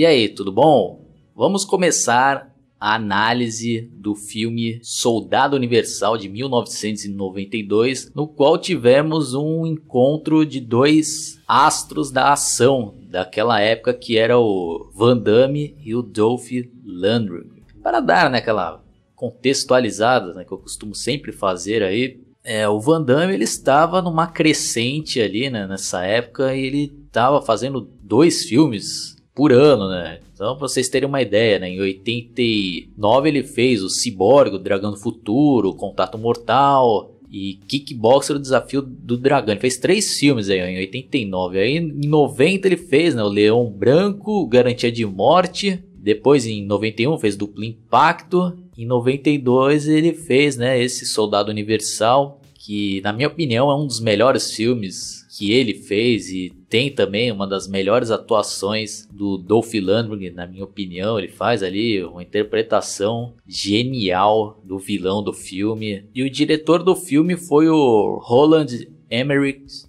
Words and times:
E 0.00 0.06
aí, 0.06 0.30
tudo 0.30 0.50
bom? 0.50 1.04
Vamos 1.36 1.62
começar 1.62 2.56
a 2.80 2.94
análise 2.94 3.82
do 3.92 4.14
filme 4.14 4.80
Soldado 4.82 5.54
Universal 5.54 6.16
de 6.16 6.26
1992, 6.26 8.10
no 8.14 8.26
qual 8.26 8.56
tivemos 8.56 9.34
um 9.34 9.66
encontro 9.66 10.46
de 10.46 10.58
dois 10.58 11.38
astros 11.46 12.10
da 12.10 12.32
ação 12.32 12.94
daquela 13.10 13.60
época 13.60 13.92
que 13.92 14.16
era 14.16 14.38
o 14.38 14.90
Van 14.94 15.18
Damme 15.18 15.76
e 15.84 15.94
o 15.94 16.00
Dolph 16.00 16.48
Lundgren. 16.82 17.50
Para 17.82 18.00
dar 18.00 18.30
né, 18.30 18.38
aquela 18.38 18.82
contextualizada 19.14 20.32
né, 20.32 20.46
que 20.46 20.52
eu 20.52 20.56
costumo 20.56 20.94
sempre 20.94 21.30
fazer 21.30 21.82
aí, 21.82 22.18
é, 22.42 22.66
o 22.66 22.80
Van 22.80 23.02
Damme 23.02 23.34
ele 23.34 23.44
estava 23.44 24.00
numa 24.00 24.26
crescente 24.28 25.20
ali 25.20 25.50
né, 25.50 25.66
nessa 25.66 26.02
época 26.06 26.56
e 26.56 26.64
ele 26.64 26.90
estava 27.06 27.42
fazendo 27.42 27.86
dois 28.02 28.44
filmes 28.44 29.19
por 29.34 29.52
ano, 29.52 29.88
né? 29.88 30.20
Então, 30.34 30.56
pra 30.56 30.66
vocês 30.68 30.88
terem 30.88 31.08
uma 31.08 31.22
ideia, 31.22 31.58
né? 31.58 31.68
Em 31.68 31.80
89 31.80 33.28
ele 33.28 33.42
fez 33.42 33.82
o 33.82 33.88
Cyborg, 33.88 34.54
o 34.54 34.58
Dragão 34.58 34.90
do 34.90 34.96
Futuro, 34.96 35.70
o 35.70 35.74
Contato 35.74 36.18
Mortal 36.18 37.14
e 37.30 37.60
Kickboxer, 37.68 38.36
o 38.36 38.40
Desafio 38.40 38.82
do 38.82 39.16
Dragão. 39.16 39.52
Ele 39.52 39.60
fez 39.60 39.76
três 39.76 40.18
filmes 40.18 40.50
aí, 40.50 40.60
em 40.60 40.78
89. 40.78 41.58
Aí 41.58 41.76
em 41.76 42.08
90 42.08 42.68
ele 42.68 42.76
fez, 42.76 43.14
né? 43.14 43.22
O 43.22 43.28
Leão 43.28 43.70
Branco, 43.70 44.46
Garantia 44.46 44.90
de 44.90 45.06
Morte. 45.06 45.82
Depois 45.94 46.46
em 46.46 46.64
91 46.64 47.18
fez 47.18 47.36
Duplo 47.36 47.62
Impacto. 47.62 48.56
Em 48.76 48.86
92 48.86 49.86
ele 49.86 50.14
fez, 50.14 50.56
né? 50.56 50.82
Esse 50.82 51.06
Soldado 51.06 51.50
Universal, 51.50 52.40
que 52.54 53.00
na 53.02 53.12
minha 53.12 53.28
opinião 53.28 53.70
é 53.70 53.76
um 53.76 53.86
dos 53.86 54.00
melhores 54.00 54.52
filmes 54.52 55.19
que 55.40 55.52
ele 55.52 55.72
fez 55.72 56.28
e 56.28 56.52
tem 56.68 56.90
também 56.90 57.32
uma 57.32 57.46
das 57.46 57.66
melhores 57.66 58.10
atuações 58.10 59.08
do 59.10 59.38
Dolph 59.38 59.72
Lundgren, 59.72 60.32
na 60.34 60.46
minha 60.46 60.64
opinião, 60.64 61.18
ele 61.18 61.28
faz 61.28 61.62
ali 61.62 62.04
uma 62.04 62.22
interpretação 62.22 63.32
genial 63.48 64.60
do 64.62 64.78
vilão 64.78 65.22
do 65.22 65.32
filme. 65.32 66.04
E 66.14 66.22
o 66.22 66.28
diretor 66.28 66.82
do 66.82 66.94
filme 66.94 67.38
foi 67.38 67.70
o 67.70 68.20
Roland 68.22 68.86
Emmerich, 69.10 69.86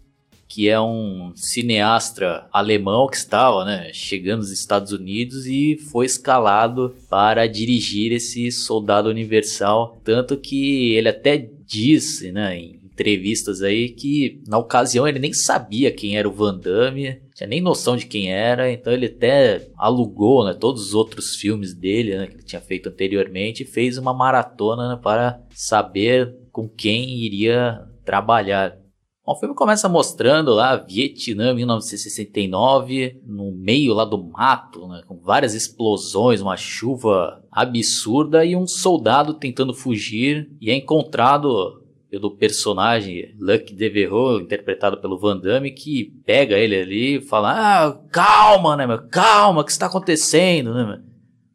que 0.47 0.69
é 0.69 0.79
um 0.79 1.33
cineasta 1.35 2.47
alemão 2.53 3.09
que 3.09 3.17
estava 3.17 3.65
né, 3.65 3.91
chegando 3.91 4.39
nos 4.39 4.51
Estados 4.51 4.93
Unidos 4.93 5.47
e 5.47 5.75
foi 5.91 6.05
escalado 6.05 6.95
para 7.09 7.45
dirigir 7.45 8.13
esse 8.13 8.49
Soldado 8.53 9.09
Universal. 9.09 9.99
Tanto 10.01 10.37
que 10.37 10.93
ele 10.93 11.09
até 11.09 11.49
disse 11.65 12.31
né, 12.31 12.57
em 12.57 12.80
entrevistas 12.93 13.61
aí 13.61 13.89
que 13.89 14.41
na 14.47 14.57
ocasião 14.57 15.07
ele 15.07 15.19
nem 15.19 15.33
sabia 15.33 15.91
quem 15.91 16.17
era 16.17 16.27
o 16.27 16.31
Van 16.31 16.57
Damme, 16.57 17.21
tinha 17.33 17.47
nem 17.47 17.61
noção 17.61 17.95
de 17.95 18.05
quem 18.05 18.31
era, 18.31 18.71
então 18.71 18.91
ele 18.91 19.07
até 19.07 19.67
alugou 19.77 20.45
né, 20.45 20.53
todos 20.53 20.87
os 20.87 20.93
outros 20.93 21.35
filmes 21.35 21.73
dele 21.73 22.17
né, 22.17 22.27
que 22.27 22.35
ele 22.35 22.43
tinha 22.43 22.61
feito 22.61 22.89
anteriormente 22.89 23.63
e 23.63 23.65
fez 23.65 23.97
uma 23.97 24.13
maratona 24.13 24.89
né, 24.89 24.99
para 25.01 25.41
saber 25.53 26.35
com 26.51 26.67
quem 26.67 27.09
iria 27.09 27.87
trabalhar. 28.05 28.77
Bom, 29.25 29.33
o 29.33 29.39
filme 29.39 29.55
começa 29.55 29.87
mostrando 29.87 30.51
lá 30.53 30.75
Vietnã 30.75 31.53
1969, 31.53 33.21
no 33.25 33.51
meio 33.51 33.93
lá 33.93 34.03
do 34.03 34.21
mato, 34.21 34.87
né, 34.87 35.01
com 35.07 35.17
várias 35.17 35.53
explosões, 35.53 36.41
uma 36.41 36.57
chuva 36.57 37.43
absurda 37.51 38.43
e 38.43 38.55
um 38.55 38.67
soldado 38.67 39.35
tentando 39.35 39.73
fugir 39.73 40.49
e 40.59 40.69
é 40.69 40.75
encontrado 40.75 41.80
pelo 42.11 42.35
personagem 42.35 43.33
Luc 43.39 43.73
Devereaux, 43.73 44.43
interpretado 44.43 44.97
pelo 44.97 45.17
Van 45.17 45.37
Damme, 45.37 45.71
que 45.71 46.13
pega 46.25 46.57
ele 46.57 46.75
ali 46.75 47.15
e 47.15 47.21
fala: 47.21 47.53
Ah, 47.53 47.99
calma, 48.11 48.75
né, 48.75 48.85
meu? 48.85 49.07
Calma, 49.07 49.61
o 49.61 49.63
que 49.63 49.71
está 49.71 49.85
acontecendo, 49.85 50.73
né, 50.73 50.85
meu? 50.85 50.99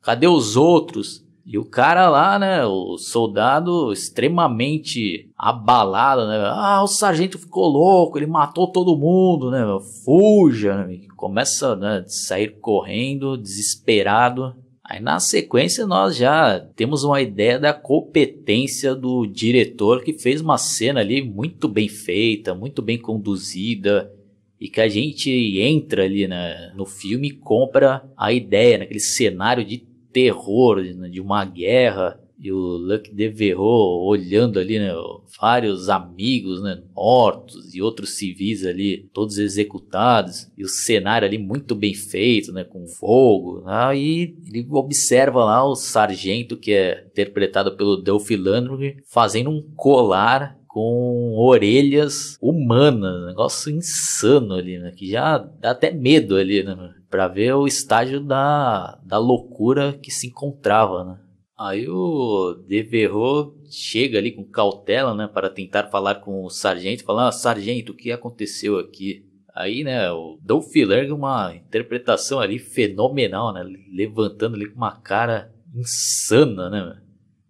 Cadê 0.00 0.26
os 0.26 0.56
outros? 0.56 1.26
E 1.44 1.58
o 1.58 1.64
cara 1.64 2.08
lá, 2.08 2.40
né, 2.40 2.64
o 2.64 2.98
soldado 2.98 3.92
extremamente 3.92 5.30
abalado, 5.38 6.26
né? 6.26 6.38
Ah, 6.52 6.82
o 6.82 6.88
sargento 6.88 7.38
ficou 7.38 7.68
louco, 7.68 8.18
ele 8.18 8.26
matou 8.26 8.72
todo 8.72 8.96
mundo, 8.96 9.50
né? 9.50 9.64
Fuja, 10.04 10.84
né? 10.84 10.98
Começa 11.14 11.76
né, 11.76 12.04
sair 12.08 12.58
correndo, 12.58 13.36
desesperado. 13.36 14.56
Aí 14.88 15.00
na 15.00 15.18
sequência 15.18 15.84
nós 15.84 16.16
já 16.16 16.60
temos 16.76 17.02
uma 17.02 17.20
ideia 17.20 17.58
da 17.58 17.74
competência 17.74 18.94
do 18.94 19.26
diretor 19.26 20.04
que 20.04 20.12
fez 20.12 20.40
uma 20.40 20.56
cena 20.56 21.00
ali 21.00 21.20
muito 21.22 21.68
bem 21.68 21.88
feita, 21.88 22.54
muito 22.54 22.80
bem 22.80 22.96
conduzida 22.96 24.12
e 24.60 24.68
que 24.68 24.80
a 24.80 24.88
gente 24.88 25.28
entra 25.60 26.04
ali 26.04 26.28
né, 26.28 26.72
no 26.76 26.86
filme 26.86 27.28
e 27.28 27.32
compra 27.32 28.08
a 28.16 28.32
ideia, 28.32 28.78
naquele 28.78 29.00
cenário 29.00 29.64
de 29.64 29.78
terror, 30.12 30.80
de 30.82 31.20
uma 31.20 31.44
guerra 31.44 32.20
e 32.38 32.52
o 32.52 32.56
Luc 32.58 33.12
Devereaux 33.12 34.06
olhando 34.06 34.58
ali, 34.58 34.78
né, 34.78 34.92
vários 35.40 35.88
amigos, 35.88 36.62
né, 36.62 36.82
mortos 36.94 37.74
e 37.74 37.80
outros 37.80 38.16
civis 38.16 38.64
ali, 38.66 39.08
todos 39.12 39.38
executados, 39.38 40.50
e 40.56 40.62
o 40.62 40.68
cenário 40.68 41.26
ali 41.26 41.38
muito 41.38 41.74
bem 41.74 41.94
feito, 41.94 42.52
né, 42.52 42.64
com 42.64 42.86
fogo, 42.86 43.62
aí 43.66 44.34
né, 44.38 44.48
ele 44.48 44.66
observa 44.70 45.44
lá 45.44 45.64
o 45.64 45.74
sargento 45.74 46.56
que 46.56 46.72
é 46.72 47.04
interpretado 47.06 47.76
pelo 47.76 47.96
Delphi 47.96 48.36
Landry 48.36 48.96
fazendo 49.06 49.50
um 49.50 49.62
colar 49.74 50.58
com 50.66 51.34
orelhas 51.38 52.36
humanas, 52.40 53.26
negócio 53.26 53.72
insano 53.72 54.54
ali, 54.54 54.78
né, 54.78 54.92
que 54.94 55.08
já 55.08 55.38
dá 55.38 55.70
até 55.70 55.90
medo 55.90 56.36
ali, 56.36 56.62
né, 56.62 56.76
para 57.08 57.28
ver 57.28 57.54
o 57.54 57.66
estágio 57.66 58.20
da, 58.20 58.98
da 59.02 59.16
loucura 59.16 59.94
que 60.02 60.10
se 60.10 60.26
encontrava, 60.26 61.04
né. 61.04 61.25
Aí 61.58 61.88
o 61.88 62.52
Devereux 62.68 63.54
chega 63.70 64.18
ali 64.18 64.30
com 64.30 64.44
cautela, 64.44 65.14
né, 65.14 65.26
para 65.26 65.48
tentar 65.48 65.88
falar 65.88 66.16
com 66.16 66.44
o 66.44 66.50
sargento, 66.50 67.02
falar, 67.02 67.28
ah, 67.28 67.32
sargento, 67.32 67.92
o 67.92 67.96
que 67.96 68.12
aconteceu 68.12 68.78
aqui? 68.78 69.24
Aí, 69.54 69.82
né, 69.82 70.10
o 70.10 70.38
Dolph 70.42 70.74
Lundgren, 70.76 71.12
uma 71.12 71.54
interpretação 71.54 72.40
ali 72.40 72.58
fenomenal, 72.58 73.54
né, 73.54 73.64
levantando 73.90 74.54
ali 74.54 74.68
com 74.68 74.76
uma 74.76 75.00
cara 75.00 75.50
insana, 75.74 76.68
né, 76.68 77.00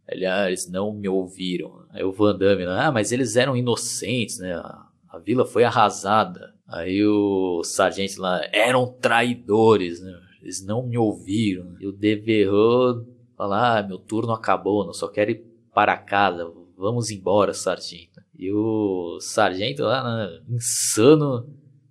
aliás, 0.09 0.71
não 0.71 0.93
me 0.93 1.09
ouviram. 1.09 1.85
Aí 1.91 2.05
o 2.05 2.13
Van 2.13 2.39
Damme, 2.39 2.65
ah, 2.65 2.93
mas 2.93 3.11
eles 3.11 3.35
eram 3.35 3.57
inocentes, 3.57 4.39
né, 4.39 4.55
a, 4.55 4.87
a 5.09 5.19
vila 5.19 5.45
foi 5.45 5.65
arrasada. 5.65 6.55
Aí 6.69 7.05
o 7.05 7.65
sargento 7.65 8.21
lá, 8.21 8.41
eram 8.53 8.87
traidores, 8.87 10.01
né, 10.01 10.17
eles 10.41 10.65
não 10.65 10.87
me 10.87 10.97
ouviram. 10.97 11.75
E 11.81 11.89
o 11.89 11.93
Devereux 11.93 13.16
Falar, 13.37 13.79
ah, 13.79 13.83
meu 13.87 13.99
turno 13.99 14.33
acabou, 14.33 14.85
não 14.85 14.93
só 14.93 15.09
quero 15.09 15.31
ir 15.31 15.45
para 15.75 15.97
casa, 15.97 16.51
vamos 16.77 17.11
embora, 17.11 17.53
sargento. 17.53 18.23
E 18.39 18.51
o 18.51 19.19
sargento 19.21 19.83
lá, 19.83 20.03
né, 20.03 20.41
insano, 20.49 21.47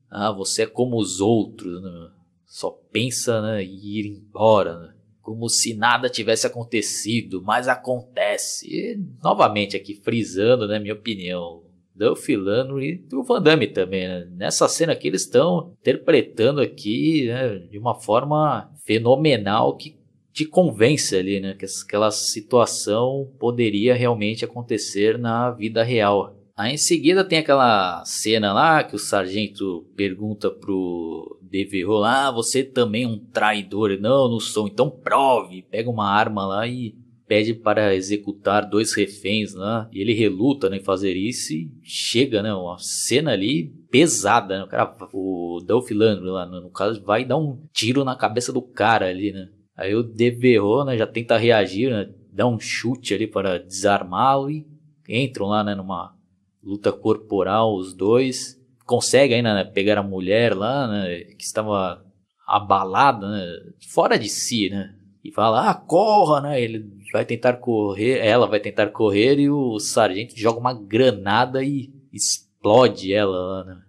ah, 0.10 0.32
você 0.32 0.64
é 0.64 0.68
como 0.68 0.98
os 0.98 1.22
outros, 1.22 1.82
né, 1.82 2.10
só 2.46 2.72
pensa 2.92 3.42
né, 3.42 3.64
em 3.64 3.76
ir 3.76 4.06
embora, 4.08 4.80
né, 4.80 4.94
como 5.22 5.48
se 5.50 5.76
nada 5.76 6.10
tivesse 6.10 6.48
acontecido, 6.48 7.42
mas 7.44 7.68
acontece. 7.68 8.68
E, 8.68 9.00
novamente 9.24 9.76
aqui 9.76 9.94
frisando, 9.96 10.68
né, 10.68 10.80
minha 10.80 10.94
opinião, 10.94 11.64
Duff 11.96 12.36
Lundgren 12.36 13.06
e 13.12 13.16
o 13.16 13.24
Van 13.24 13.42
Damme 13.42 13.68
também, 13.68 14.06
né? 14.06 14.28
Nessa 14.32 14.68
cena 14.68 14.92
aqui 14.92 15.08
eles 15.08 15.22
estão 15.22 15.74
interpretando 15.80 16.60
aqui 16.60 17.28
né, 17.28 17.58
de 17.72 17.80
uma 17.80 17.96
forma 17.96 18.70
fenomenal 18.84 19.78
que 19.78 19.98
te 20.36 20.46
convence 20.46 21.16
ali, 21.16 21.40
né? 21.40 21.56
Que 21.58 21.66
aquela 21.66 22.12
situação 22.12 23.32
poderia 23.40 23.96
realmente 23.96 24.44
acontecer 24.44 25.18
na 25.18 25.50
vida 25.50 25.82
real. 25.82 26.36
Aí 26.58 26.74
em 26.74 26.78
seguida 26.78 27.24
tem 27.24 27.40
aquela 27.40 28.04
cena 28.04 28.52
lá 28.52 28.84
que 28.84 28.96
o 28.96 29.00
sargento 29.00 29.88
pergunta 29.96 30.52
pro 30.52 31.40
Devereux 31.42 32.02
lá, 32.02 32.28
ah, 32.28 32.32
você 32.32 32.64
também 32.64 33.04
é 33.04 33.08
um 33.08 33.18
traidor? 33.18 33.98
Não, 33.98 34.30
não 34.30 34.40
sou, 34.42 34.68
então 34.68 34.90
prove. 34.90 35.64
Pega 35.72 35.90
uma 35.90 36.10
arma 36.10 36.46
lá 36.46 36.68
e 36.68 36.94
pede 37.26 37.54
para 37.54 37.96
executar 37.96 38.70
dois 38.70 38.94
reféns 38.94 39.54
lá. 39.54 39.90
E 39.94 40.02
ele 40.02 40.14
reluta 40.14 40.70
né, 40.70 40.78
em 40.78 40.84
fazer 40.84 41.16
isso 41.16 41.54
e 41.54 41.72
chega, 41.82 42.44
né? 42.44 42.54
Uma 42.54 42.78
cena 42.78 43.32
ali 43.32 43.74
pesada, 43.90 44.58
né? 44.58 44.64
O 44.66 44.68
cara, 44.68 44.98
o 45.14 45.62
Dolph 45.66 45.92
Lundgren 45.92 46.32
lá, 46.32 46.46
no 46.46 46.70
caso, 46.72 47.02
vai 47.02 47.24
dar 47.24 47.38
um 47.38 47.58
tiro 47.72 48.04
na 48.04 48.18
cabeça 48.18 48.52
do 48.52 48.62
cara 48.62 49.08
ali, 49.08 49.32
né? 49.32 49.48
Aí 49.76 49.94
o 49.94 50.04
Deverro, 50.04 50.86
né, 50.86 50.98
já 50.98 51.06
tenta 51.06 51.38
reagir, 51.38 51.92
né, 51.92 52.10
dá 52.32 52.48
um 52.48 52.60
chute 52.60 53.14
ali 53.14 53.28
para 53.28 53.60
desarmá-lo 53.60 54.50
e 54.50 54.66
entram 55.08 55.48
lá, 55.48 55.64
né, 55.64 55.76
numa 55.76 56.16
luta 56.64 56.92
corporal 56.92 57.76
os 57.76 57.94
dois. 57.94 58.60
Consegue 58.86 59.34
ainda 59.34 59.54
né, 59.54 59.64
pegar 59.66 59.98
a 59.98 60.04
mulher 60.04 60.56
lá, 60.56 60.88
né, 60.88 61.20
que 61.38 61.44
estava 61.44 62.06
abalada, 62.48 63.30
né, 63.30 63.46
fora 63.90 64.18
de 64.18 64.30
si, 64.30 64.70
né, 64.70 64.96
e 65.24 65.32
fala, 65.32 65.70
ah, 65.70 65.74
corra, 65.74 66.42
né, 66.42 66.62
ele 66.62 66.86
vai 67.12 67.26
tentar 67.26 67.54
correr, 67.54 68.20
ela 68.20 68.48
vai 68.48 68.60
tentar 68.60 68.88
correr 68.92 69.40
e 69.40 69.50
o 69.50 69.80
sargento 69.80 70.38
joga 70.38 70.60
uma 70.60 70.74
granada 70.74 71.64
e 71.64 71.92
explode 72.14 73.14
ela 73.14 73.38
lá, 73.38 73.64
né. 73.66 73.82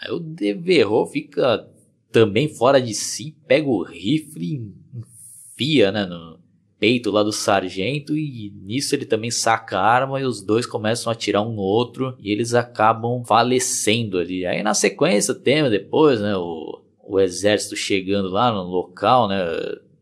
Aí 0.00 0.10
o 0.10 0.18
Deverro 0.18 1.04
fica 1.06 1.68
também 2.12 2.48
fora 2.48 2.80
de 2.80 2.94
si, 2.94 3.36
pega 3.46 3.68
o 3.68 3.82
rifle 3.82 4.44
e 4.44 4.83
enfia, 5.54 5.92
né, 5.92 6.04
no 6.04 6.38
peito 6.78 7.10
lá 7.10 7.22
do 7.22 7.32
sargento 7.32 8.16
e 8.16 8.52
nisso 8.62 8.94
ele 8.94 9.06
também 9.06 9.30
saca 9.30 9.78
a 9.78 9.86
arma 9.86 10.20
e 10.20 10.24
os 10.24 10.42
dois 10.42 10.66
começam 10.66 11.10
a 11.10 11.14
atirar 11.14 11.42
um 11.42 11.54
no 11.54 11.62
outro 11.62 12.14
e 12.18 12.30
eles 12.30 12.52
acabam 12.52 13.24
falecendo 13.24 14.18
ali. 14.18 14.44
Aí 14.44 14.62
na 14.62 14.74
sequência 14.74 15.34
tem 15.34 15.68
depois, 15.70 16.20
né, 16.20 16.36
o, 16.36 16.82
o 17.02 17.20
exército 17.20 17.76
chegando 17.76 18.28
lá 18.28 18.52
no 18.52 18.64
local, 18.64 19.28
né, 19.28 19.38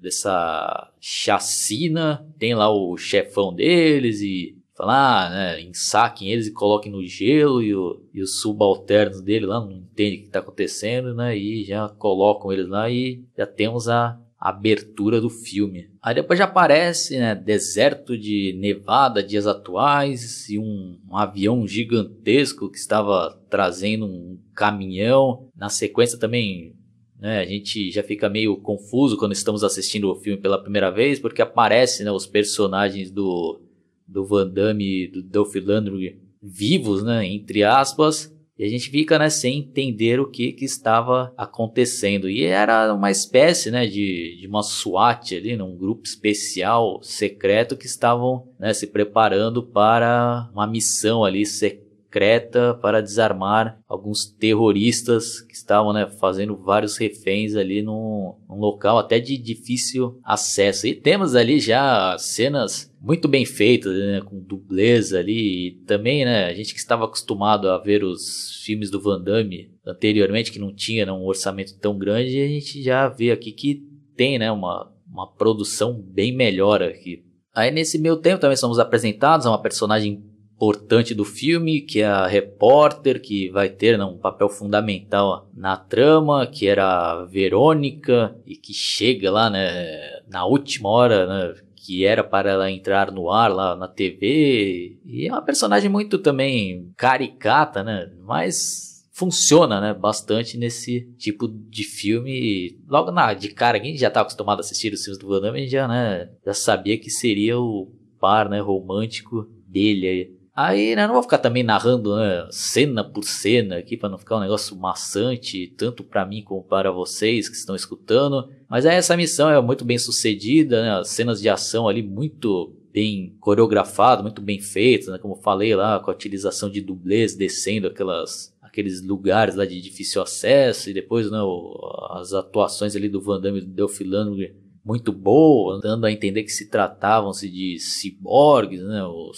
dessa 0.00 0.90
chacina, 1.00 2.26
tem 2.38 2.54
lá 2.54 2.68
o 2.68 2.96
chefão 2.96 3.54
deles 3.54 4.20
e 4.20 4.56
falar, 4.74 5.26
ah, 5.26 5.30
né, 5.30 5.60
ensaquem 5.60 6.32
eles 6.32 6.48
e 6.48 6.52
coloquem 6.52 6.90
no 6.90 7.06
gelo 7.06 7.62
e, 7.62 7.74
o, 7.74 8.02
e 8.12 8.20
os 8.20 8.40
subalternos 8.40 9.20
dele 9.20 9.46
lá 9.46 9.60
não 9.60 9.70
entendem 9.70 10.18
o 10.18 10.22
que 10.22 10.26
está 10.26 10.40
acontecendo, 10.40 11.14
né, 11.14 11.36
e 11.36 11.62
já 11.62 11.88
colocam 11.90 12.50
eles 12.50 12.66
lá 12.66 12.90
e 12.90 13.22
já 13.36 13.46
temos 13.46 13.88
a 13.88 14.18
abertura 14.42 15.20
do 15.20 15.30
filme. 15.30 15.88
Aí 16.02 16.16
depois 16.16 16.36
já 16.36 16.46
aparece, 16.46 17.16
né, 17.16 17.32
deserto 17.32 18.18
de 18.18 18.52
Nevada, 18.58 19.22
dias 19.22 19.46
atuais, 19.46 20.48
e 20.50 20.58
um, 20.58 20.98
um, 21.08 21.16
avião 21.16 21.64
gigantesco 21.64 22.68
que 22.68 22.76
estava 22.76 23.40
trazendo 23.48 24.04
um 24.04 24.36
caminhão. 24.52 25.46
Na 25.56 25.68
sequência 25.68 26.18
também, 26.18 26.74
né, 27.20 27.38
a 27.38 27.46
gente 27.46 27.92
já 27.92 28.02
fica 28.02 28.28
meio 28.28 28.56
confuso 28.56 29.16
quando 29.16 29.30
estamos 29.30 29.62
assistindo 29.62 30.10
o 30.10 30.16
filme 30.16 30.40
pela 30.40 30.60
primeira 30.60 30.90
vez, 30.90 31.20
porque 31.20 31.40
aparece, 31.40 32.02
né, 32.02 32.10
os 32.10 32.26
personagens 32.26 33.12
do, 33.12 33.60
do 34.08 34.26
Van 34.26 34.48
Damme 34.48 35.04
e 35.04 35.06
do 35.06 35.22
Dolph 35.22 35.54
Lundgren 35.54 36.16
vivos, 36.42 37.04
né, 37.04 37.24
entre 37.24 37.62
aspas, 37.62 38.34
e 38.62 38.64
a 38.64 38.68
gente 38.68 38.90
fica 38.90 39.18
né, 39.18 39.28
sem 39.28 39.58
entender 39.58 40.20
o 40.20 40.30
que, 40.30 40.52
que 40.52 40.64
estava 40.64 41.34
acontecendo. 41.36 42.30
E 42.30 42.44
era 42.44 42.94
uma 42.94 43.10
espécie 43.10 43.72
né, 43.72 43.86
de, 43.86 44.38
de 44.40 44.46
uma 44.46 44.62
SWAT 44.62 45.34
ali, 45.34 45.56
né, 45.56 45.64
um 45.64 45.76
grupo 45.76 46.02
especial 46.04 47.02
secreto 47.02 47.76
que 47.76 47.86
estavam 47.86 48.46
né, 48.60 48.72
se 48.72 48.86
preparando 48.86 49.64
para 49.64 50.48
uma 50.52 50.64
missão 50.64 51.24
ali 51.24 51.44
secreta 51.44 52.78
para 52.80 53.02
desarmar 53.02 53.80
alguns 53.88 54.26
terroristas 54.26 55.40
que 55.40 55.54
estavam 55.54 55.92
né, 55.92 56.08
fazendo 56.20 56.56
vários 56.56 56.96
reféns 56.96 57.56
ali 57.56 57.82
num, 57.82 58.36
num 58.48 58.58
local 58.58 58.96
até 58.96 59.18
de 59.18 59.36
difícil 59.36 60.20
acesso. 60.22 60.86
E 60.86 60.94
temos 60.94 61.34
ali 61.34 61.58
já 61.58 62.16
cenas 62.16 62.91
muito 63.02 63.26
bem 63.26 63.44
feitas, 63.44 63.92
né, 63.92 64.20
com 64.24 64.38
dublês 64.38 65.12
ali. 65.12 65.68
E 65.68 65.70
também, 65.84 66.24
né, 66.24 66.46
a 66.46 66.54
gente 66.54 66.72
que 66.72 66.78
estava 66.78 67.04
acostumado 67.04 67.68
a 67.68 67.76
ver 67.76 68.04
os 68.04 68.62
filmes 68.64 68.90
do 68.90 69.00
Van 69.00 69.20
Damme 69.20 69.70
anteriormente, 69.84 70.52
que 70.52 70.60
não 70.60 70.72
tinha 70.72 71.04
né, 71.04 71.12
um 71.12 71.26
orçamento 71.26 71.76
tão 71.78 71.98
grande, 71.98 72.40
a 72.40 72.46
gente 72.46 72.80
já 72.80 73.08
vê 73.08 73.32
aqui 73.32 73.50
que 73.50 73.82
tem, 74.16 74.38
né, 74.38 74.52
uma, 74.52 74.90
uma 75.10 75.26
produção 75.26 76.00
bem 76.00 76.34
melhor 76.34 76.80
aqui. 76.80 77.24
Aí 77.52 77.70
nesse 77.70 77.98
meio 77.98 78.16
tempo 78.16 78.40
também 78.40 78.56
somos 78.56 78.78
apresentados 78.78 79.46
a 79.46 79.50
uma 79.50 79.60
personagem 79.60 80.22
importante 80.62 81.12
do 81.12 81.24
filme, 81.24 81.80
que 81.80 82.02
é 82.02 82.06
a 82.06 82.24
repórter, 82.24 83.20
que 83.20 83.50
vai 83.50 83.68
ter 83.68 83.98
né, 83.98 84.04
um 84.04 84.16
papel 84.16 84.48
fundamental 84.48 85.50
na 85.52 85.76
trama, 85.76 86.46
que 86.46 86.68
era 86.68 86.84
a 86.84 87.24
Verônica, 87.24 88.36
e 88.46 88.54
que 88.54 88.72
chega 88.72 89.28
lá, 89.28 89.50
né, 89.50 90.20
na 90.28 90.46
última 90.46 90.88
hora, 90.88 91.26
né, 91.26 91.54
que 91.74 92.06
era 92.06 92.22
para 92.22 92.52
ela 92.52 92.70
entrar 92.70 93.10
no 93.10 93.28
ar 93.28 93.52
lá 93.52 93.74
na 93.74 93.88
TV. 93.88 95.00
E 95.04 95.26
é 95.26 95.32
uma 95.32 95.42
personagem 95.42 95.90
muito 95.90 96.16
também 96.16 96.92
caricata, 96.96 97.82
né? 97.82 98.08
Mas 98.24 99.04
funciona, 99.10 99.80
né? 99.80 99.92
Bastante 99.92 100.56
nesse 100.56 101.12
tipo 101.18 101.48
de 101.48 101.82
filme. 101.82 102.78
Logo 102.86 103.10
na 103.10 103.34
de 103.34 103.48
cara, 103.48 103.80
quem 103.80 103.96
já 103.96 104.08
tá 104.08 104.20
acostumado 104.20 104.58
a 104.58 104.60
assistir 104.60 104.92
os 104.92 105.02
filmes 105.02 105.18
do 105.18 105.26
Van 105.26 105.40
Damme 105.40 105.66
já, 105.66 105.88
né? 105.88 106.30
Já 106.46 106.54
sabia 106.54 106.96
que 106.96 107.10
seria 107.10 107.58
o 107.58 107.90
par, 108.20 108.48
né? 108.48 108.60
Romântico 108.60 109.50
dele 109.66 110.06
aí. 110.06 110.41
Aí, 110.54 110.94
né, 110.94 111.06
não 111.06 111.14
vou 111.14 111.22
ficar 111.22 111.38
também 111.38 111.62
narrando 111.62 112.14
né, 112.14 112.46
cena 112.50 113.02
por 113.02 113.24
cena 113.24 113.78
aqui 113.78 113.96
para 113.96 114.10
não 114.10 114.18
ficar 114.18 114.36
um 114.36 114.40
negócio 114.40 114.76
maçante, 114.76 115.66
tanto 115.78 116.04
para 116.04 116.26
mim 116.26 116.42
como 116.42 116.62
para 116.62 116.92
vocês 116.92 117.48
que 117.48 117.56
estão 117.56 117.74
escutando. 117.74 118.50
Mas 118.68 118.84
aí 118.84 118.96
essa 118.96 119.16
missão 119.16 119.48
é 119.48 119.58
muito 119.62 119.82
bem 119.82 119.96
sucedida, 119.96 120.82
né, 120.82 120.90
as 120.98 121.08
cenas 121.08 121.40
de 121.40 121.48
ação 121.48 121.88
ali 121.88 122.02
muito 122.02 122.76
bem 122.92 123.34
coreografadas, 123.40 124.22
muito 124.22 124.42
bem 124.42 124.60
feitas, 124.60 125.08
né, 125.08 125.16
como 125.16 125.36
falei 125.36 125.74
lá, 125.74 125.98
com 126.00 126.10
a 126.10 126.14
utilização 126.14 126.68
de 126.68 126.82
dublês 126.82 127.34
descendo 127.34 127.86
aquelas 127.86 128.52
aqueles 128.60 129.02
lugares 129.02 129.54
lá 129.54 129.66
de 129.66 129.80
difícil 129.80 130.22
acesso 130.22 130.88
e 130.88 130.94
depois 130.94 131.30
né, 131.30 131.40
o, 131.42 132.08
as 132.10 132.32
atuações 132.32 132.96
ali 132.96 133.08
do 133.08 133.20
Van 133.20 133.40
Damme 133.40 133.58
e 133.58 133.62
do 133.62 133.66
Delphi 133.66 134.04
Lundgren 134.04 134.61
muito 134.84 135.12
boa, 135.12 135.80
dando 135.80 136.06
a 136.06 136.12
entender 136.12 136.42
que 136.42 136.50
se 136.50 136.68
tratavam-se 136.68 137.48
de 137.48 137.78
ciborgues, 137.78 138.82
né, 138.82 139.04
ou, 139.04 139.30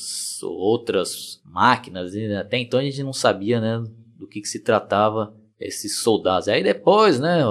ou 0.43 0.53
outras 0.53 1.41
máquinas, 1.45 2.13
até 2.41 2.59
então 2.59 2.81
a 2.81 2.83
gente 2.83 3.03
não 3.03 3.13
sabia, 3.13 3.61
né, 3.61 3.85
do 4.17 4.27
que, 4.27 4.41
que 4.41 4.49
se 4.49 4.61
tratava 4.61 5.35
esses 5.61 5.99
soldados. 5.99 6.49
Aí 6.49 6.63
depois, 6.63 7.21
né, 7.21 7.43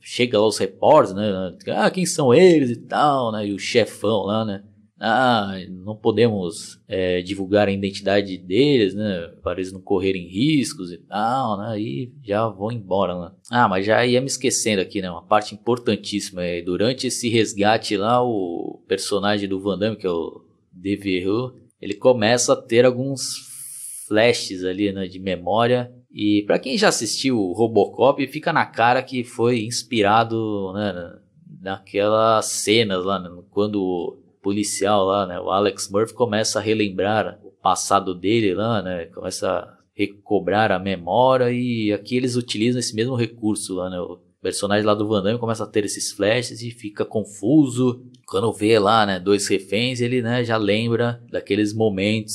chega 0.00 0.38
lá 0.38 0.46
os 0.46 0.58
repórteres, 0.58 1.14
né, 1.14 1.56
ah, 1.76 1.90
quem 1.90 2.06
são 2.06 2.32
eles 2.32 2.70
e 2.70 2.76
tal, 2.76 3.32
né, 3.32 3.46
e 3.46 3.52
o 3.52 3.58
chefão 3.58 4.22
lá, 4.22 4.44
né, 4.44 4.62
ah, 5.00 5.56
não 5.68 5.96
podemos 5.96 6.80
é, 6.86 7.20
divulgar 7.20 7.68
a 7.68 7.72
identidade 7.72 8.38
deles, 8.38 8.94
né, 8.94 9.32
para 9.42 9.58
eles 9.58 9.72
não 9.72 9.80
correrem 9.80 10.28
riscos 10.28 10.92
e 10.92 10.98
tal, 10.98 11.58
né, 11.58 11.80
e 11.80 12.12
já 12.22 12.48
vão 12.48 12.70
embora, 12.70 13.18
né. 13.18 13.32
Ah, 13.50 13.68
mas 13.68 13.84
já 13.84 14.04
ia 14.06 14.20
me 14.20 14.26
esquecendo 14.26 14.80
aqui, 14.80 15.02
né, 15.02 15.10
uma 15.10 15.26
parte 15.26 15.54
importantíssima, 15.54 16.44
é, 16.44 16.62
durante 16.62 17.08
esse 17.08 17.28
resgate 17.28 17.96
lá, 17.96 18.22
o 18.22 18.82
personagem 18.86 19.48
do 19.48 19.60
Van 19.60 19.78
Damme, 19.78 19.96
que 19.96 20.06
é 20.06 20.10
o 20.10 20.44
Devereux, 20.72 21.52
ele 21.80 21.94
começa 21.94 22.52
a 22.52 22.56
ter 22.56 22.84
alguns 22.84 23.52
flashes 24.06 24.64
ali, 24.64 24.92
né, 24.92 25.06
de 25.06 25.18
memória, 25.18 25.92
e 26.10 26.44
para 26.46 26.60
quem 26.60 26.78
já 26.78 26.88
assistiu 26.88 27.36
o 27.38 27.52
Robocop, 27.52 28.24
fica 28.28 28.52
na 28.52 28.64
cara 28.64 29.02
que 29.02 29.24
foi 29.24 29.64
inspirado, 29.64 30.72
né, 30.72 31.18
naquelas 31.60 32.46
cenas 32.46 33.04
lá, 33.04 33.18
né, 33.18 33.28
quando 33.50 34.20
policial 34.44 35.06
lá, 35.06 35.26
né? 35.26 35.40
O 35.40 35.50
Alex 35.50 35.90
Murphy 35.90 36.12
começa 36.12 36.58
a 36.58 36.62
relembrar 36.62 37.40
o 37.42 37.50
passado 37.50 38.14
dele 38.14 38.54
lá, 38.54 38.82
né? 38.82 39.06
Começa 39.06 39.48
a 39.48 39.78
recobrar 39.94 40.70
a 40.70 40.78
memória 40.78 41.50
e 41.50 41.90
aqui 41.90 42.14
eles 42.14 42.36
utilizam 42.36 42.78
esse 42.78 42.94
mesmo 42.94 43.16
recurso 43.16 43.74
lá, 43.74 43.88
né? 43.88 43.98
O 43.98 44.18
personagem 44.42 44.84
lá 44.84 44.94
do 44.94 45.08
Van 45.08 45.22
Damme 45.22 45.38
começa 45.38 45.64
a 45.64 45.66
ter 45.66 45.86
esses 45.86 46.12
flashes 46.12 46.60
e 46.60 46.70
fica 46.70 47.02
confuso. 47.02 48.04
Quando 48.26 48.52
vê 48.52 48.78
lá, 48.78 49.06
né, 49.06 49.18
dois 49.18 49.48
reféns, 49.48 50.02
ele, 50.02 50.20
né, 50.20 50.44
já 50.44 50.58
lembra 50.58 51.22
daqueles 51.30 51.72
momentos 51.72 52.34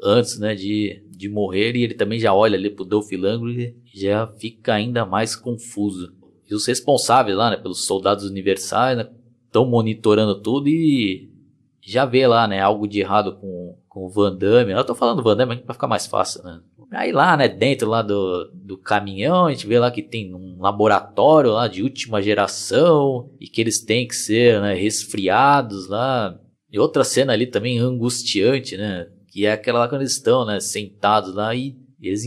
antes, 0.00 0.38
né, 0.38 0.54
de, 0.54 1.04
de 1.10 1.28
morrer 1.28 1.74
e 1.74 1.82
ele 1.82 1.94
também 1.94 2.20
já 2.20 2.32
olha 2.32 2.56
ali 2.56 2.70
pro 2.70 2.84
Dolph 2.84 3.10
Lundgren 3.10 3.74
e 3.92 4.00
já 4.00 4.28
fica 4.38 4.74
ainda 4.74 5.04
mais 5.04 5.34
confuso. 5.34 6.12
E 6.48 6.54
os 6.54 6.66
responsáveis 6.66 7.36
lá, 7.36 7.50
né, 7.50 7.56
pelos 7.56 7.86
soldados 7.86 8.24
universais, 8.24 8.96
né, 8.96 9.08
estão 9.46 9.66
monitorando 9.66 10.40
tudo 10.40 10.68
e 10.68 11.31
já 11.84 12.04
vê 12.04 12.26
lá, 12.26 12.46
né, 12.46 12.60
algo 12.60 12.86
de 12.86 13.00
errado 13.00 13.36
com, 13.36 13.76
com 13.88 14.06
o 14.06 14.08
Van 14.08 14.34
Damme. 14.34 14.72
Eu 14.72 14.84
tô 14.84 14.94
falando 14.94 15.22
Van 15.22 15.36
Damme 15.36 15.56
para 15.56 15.74
ficar 15.74 15.88
mais 15.88 16.06
fácil, 16.06 16.42
né? 16.44 16.60
Aí 16.92 17.10
lá, 17.10 17.36
né, 17.36 17.48
dentro 17.48 17.88
lá 17.88 18.02
do, 18.02 18.50
do 18.52 18.76
caminhão, 18.76 19.46
a 19.46 19.50
gente 19.50 19.66
vê 19.66 19.78
lá 19.78 19.90
que 19.90 20.02
tem 20.02 20.34
um 20.34 20.60
laboratório 20.60 21.52
lá 21.52 21.66
de 21.66 21.82
última 21.82 22.20
geração 22.20 23.30
e 23.40 23.48
que 23.48 23.60
eles 23.60 23.80
têm 23.80 24.06
que 24.06 24.14
ser, 24.14 24.60
né, 24.60 24.74
resfriados 24.74 25.88
lá. 25.88 26.38
E 26.70 26.78
outra 26.78 27.02
cena 27.02 27.32
ali 27.32 27.46
também 27.46 27.78
angustiante, 27.78 28.76
né, 28.76 29.08
que 29.28 29.46
é 29.46 29.52
aquela 29.52 29.80
lá 29.80 29.88
quando 29.88 30.02
eles 30.02 30.12
estão, 30.12 30.44
né, 30.44 30.60
sentados 30.60 31.34
lá 31.34 31.54
e 31.54 31.76
eles 32.00 32.24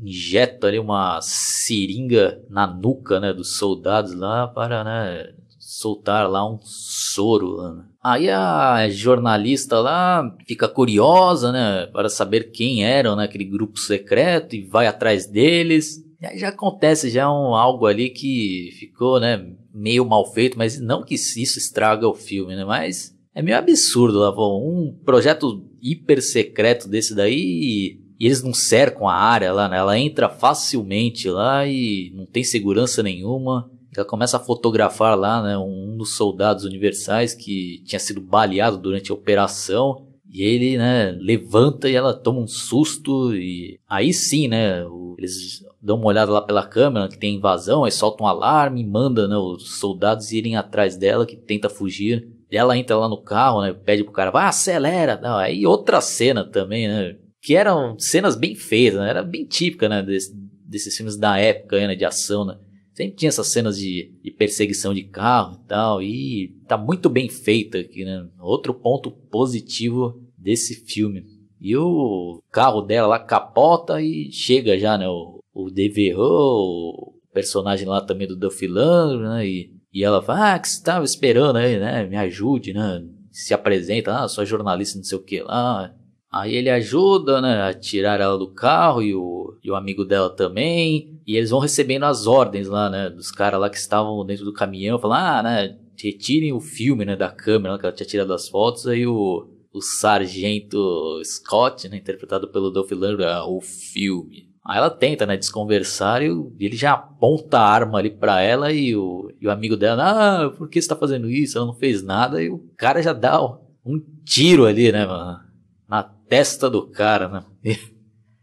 injetam 0.00 0.68
ali 0.68 0.78
uma 0.78 1.20
seringa 1.22 2.44
na 2.50 2.66
nuca, 2.66 3.18
né, 3.18 3.32
dos 3.32 3.56
soldados 3.56 4.12
lá 4.12 4.46
para, 4.46 4.84
né, 4.84 5.32
soltar 5.58 6.28
lá 6.28 6.48
um 6.48 6.58
soro. 6.62 7.56
Né? 7.76 7.84
Aí 8.02 8.28
a 8.28 8.88
jornalista 8.90 9.78
lá 9.78 10.36
fica 10.44 10.68
curiosa, 10.68 11.52
né, 11.52 11.86
para 11.92 12.08
saber 12.08 12.50
quem 12.50 12.84
eram, 12.84 13.14
né, 13.14 13.24
aquele 13.24 13.44
grupo 13.44 13.78
secreto 13.78 14.56
e 14.56 14.66
vai 14.66 14.88
atrás 14.88 15.26
deles. 15.26 16.04
E 16.20 16.26
aí 16.26 16.36
já 16.36 16.48
acontece 16.48 17.08
já 17.10 17.30
um, 17.30 17.54
algo 17.54 17.86
ali 17.86 18.10
que 18.10 18.70
ficou, 18.78 19.20
né, 19.20 19.46
meio 19.72 20.04
mal 20.04 20.32
feito, 20.32 20.58
mas 20.58 20.80
não 20.80 21.04
que 21.04 21.14
isso 21.14 21.58
estraga 21.58 22.08
o 22.08 22.14
filme, 22.14 22.56
né, 22.56 22.64
mas 22.64 23.16
é 23.32 23.40
meio 23.40 23.56
absurdo 23.56 24.18
lá, 24.18 24.30
um 24.32 24.98
projeto 25.04 25.64
hiper 25.80 26.20
secreto 26.20 26.88
desse 26.88 27.14
daí 27.14 27.38
e, 27.38 28.02
eles 28.26 28.42
não 28.42 28.54
cercam 28.54 29.08
a 29.08 29.14
área 29.14 29.52
lá, 29.52 29.68
né, 29.68 29.78
ela 29.78 29.98
entra 29.98 30.28
facilmente 30.28 31.28
lá 31.28 31.66
e 31.66 32.12
não 32.14 32.24
tem 32.24 32.44
segurança 32.44 33.02
nenhuma. 33.02 33.68
Ela 33.94 34.06
começa 34.06 34.36
a 34.36 34.40
fotografar 34.40 35.18
lá 35.18 35.42
né, 35.42 35.58
um 35.58 35.96
dos 35.96 36.16
soldados 36.16 36.64
universais 36.64 37.34
que 37.34 37.82
tinha 37.84 37.98
sido 37.98 38.20
baleado 38.20 38.78
durante 38.78 39.10
a 39.10 39.14
operação. 39.14 40.06
E 40.30 40.42
ele, 40.42 40.78
né, 40.78 41.12
levanta 41.20 41.90
e 41.90 41.94
ela 41.94 42.14
toma 42.14 42.40
um 42.40 42.46
susto 42.46 43.34
e 43.36 43.78
aí 43.86 44.14
sim, 44.14 44.48
né, 44.48 44.82
eles 45.18 45.62
dão 45.80 45.98
uma 45.98 46.06
olhada 46.06 46.32
lá 46.32 46.40
pela 46.40 46.66
câmera 46.66 47.06
que 47.06 47.18
tem 47.18 47.34
invasão, 47.34 47.84
aí 47.84 47.90
solta 47.90 48.24
um 48.24 48.26
alarme, 48.26 48.82
manda, 48.82 49.28
né, 49.28 49.36
os 49.36 49.78
soldados 49.78 50.32
irem 50.32 50.56
atrás 50.56 50.96
dela 50.96 51.26
que 51.26 51.36
tenta 51.36 51.68
fugir. 51.68 52.28
E 52.50 52.56
ela 52.56 52.76
entra 52.78 52.96
lá 52.96 53.08
no 53.08 53.20
carro, 53.20 53.60
né, 53.60 53.74
pede 53.74 54.04
pro 54.04 54.12
cara, 54.12 54.30
vai, 54.30 54.46
acelera. 54.46 55.20
Não, 55.22 55.36
aí 55.36 55.66
outra 55.66 56.00
cena 56.00 56.44
também, 56.44 56.88
né, 56.88 57.16
que 57.42 57.54
eram 57.54 57.98
cenas 57.98 58.34
bem 58.34 58.54
feitas, 58.54 59.00
né, 59.00 59.10
era 59.10 59.22
bem 59.22 59.44
típica, 59.44 59.86
né, 59.86 60.02
desse, 60.02 60.34
desses 60.66 60.96
filmes 60.96 61.16
da 61.16 61.36
época, 61.36 61.78
né, 61.86 61.94
de 61.94 62.06
ação, 62.06 62.46
né. 62.46 62.56
Sempre 62.94 63.16
tinha 63.16 63.28
essas 63.30 63.48
cenas 63.48 63.78
de, 63.78 64.12
de, 64.22 64.30
perseguição 64.30 64.92
de 64.92 65.02
carro 65.04 65.58
e 65.62 65.66
tal, 65.66 66.02
e 66.02 66.56
tá 66.68 66.76
muito 66.76 67.08
bem 67.08 67.28
feita 67.28 67.78
aqui, 67.78 68.04
né? 68.04 68.28
Outro 68.38 68.74
ponto 68.74 69.10
positivo 69.10 70.20
desse 70.36 70.74
filme. 70.84 71.24
E 71.60 71.76
o 71.76 72.42
carro 72.50 72.82
dela 72.82 73.06
lá 73.06 73.18
capota 73.18 74.02
e 74.02 74.30
chega 74.30 74.78
já, 74.78 74.98
né? 74.98 75.08
O, 75.08 75.40
o 75.54 75.68
o 75.68 77.12
personagem 77.32 77.86
lá 77.86 78.00
também 78.02 78.28
do 78.28 78.36
Duffy 78.36 78.68
né? 78.68 79.46
E, 79.46 79.72
e 79.92 80.04
ela 80.04 80.20
fala, 80.20 80.54
ah, 80.54 80.58
que 80.58 80.68
você 80.68 80.74
estava 80.74 81.04
esperando 81.04 81.56
aí, 81.56 81.78
né? 81.78 82.04
Me 82.06 82.16
ajude, 82.16 82.74
né? 82.74 83.02
Se 83.30 83.54
apresenta, 83.54 84.18
ah, 84.18 84.28
sou 84.28 84.44
jornalista, 84.44 84.98
não 84.98 85.04
sei 85.04 85.16
o 85.16 85.22
que 85.22 85.40
lá. 85.40 85.94
Aí 86.32 86.54
ele 86.54 86.70
ajuda, 86.70 87.42
né, 87.42 87.62
a 87.62 87.74
tirar 87.74 88.18
ela 88.18 88.38
do 88.38 88.50
carro 88.52 89.02
e 89.02 89.14
o, 89.14 89.51
e 89.62 89.70
o 89.70 89.74
amigo 89.74 90.04
dela 90.04 90.30
também. 90.30 91.20
E 91.26 91.36
eles 91.36 91.50
vão 91.50 91.60
recebendo 91.60 92.04
as 92.04 92.26
ordens 92.26 92.68
lá, 92.68 92.90
né, 92.90 93.10
dos 93.10 93.30
caras 93.30 93.60
lá 93.60 93.70
que 93.70 93.76
estavam 93.76 94.24
dentro 94.24 94.44
do 94.44 94.52
caminhão, 94.52 94.98
falando, 94.98 95.18
ah, 95.18 95.42
né, 95.42 95.78
retirem 95.96 96.52
o 96.52 96.60
filme, 96.60 97.04
né, 97.04 97.16
da 97.16 97.30
câmera, 97.30 97.78
que 97.78 97.86
ela 97.86 97.94
tinha 97.94 98.06
tirado 98.06 98.32
as 98.32 98.48
fotos. 98.48 98.86
Aí 98.86 99.06
o, 99.06 99.48
o 99.72 99.80
sargento 99.80 101.20
Scott, 101.24 101.88
né, 101.88 101.96
interpretado 101.96 102.48
pelo 102.48 102.70
Dolph 102.70 102.90
Lundgren, 102.90 103.26
ah, 103.26 103.46
o 103.46 103.60
filme. 103.60 104.50
Aí 104.64 104.78
ela 104.78 104.90
tenta, 104.90 105.26
né, 105.26 105.36
desconversar 105.36 106.22
e 106.22 106.28
ele 106.60 106.76
já 106.76 106.92
aponta 106.92 107.58
a 107.58 107.68
arma 107.68 107.98
ali 107.98 108.10
pra 108.10 108.40
ela 108.40 108.72
e 108.72 108.94
o, 108.94 109.32
e 109.40 109.46
o 109.46 109.50
amigo 109.50 109.76
dela, 109.76 110.46
ah, 110.46 110.50
por 110.50 110.68
que 110.68 110.80
você 110.80 110.88
tá 110.88 110.96
fazendo 110.96 111.28
isso? 111.28 111.58
Ela 111.58 111.66
não 111.66 111.74
fez 111.74 112.02
nada. 112.02 112.42
E 112.42 112.48
o 112.48 112.58
cara 112.76 113.02
já 113.02 113.12
dá 113.12 113.42
um 113.84 114.00
tiro 114.24 114.66
ali, 114.66 114.92
né, 114.92 115.04
mano 115.06 115.52
na 115.92 116.02
testa 116.02 116.70
do 116.70 116.86
cara, 116.86 117.28
né? 117.28 117.44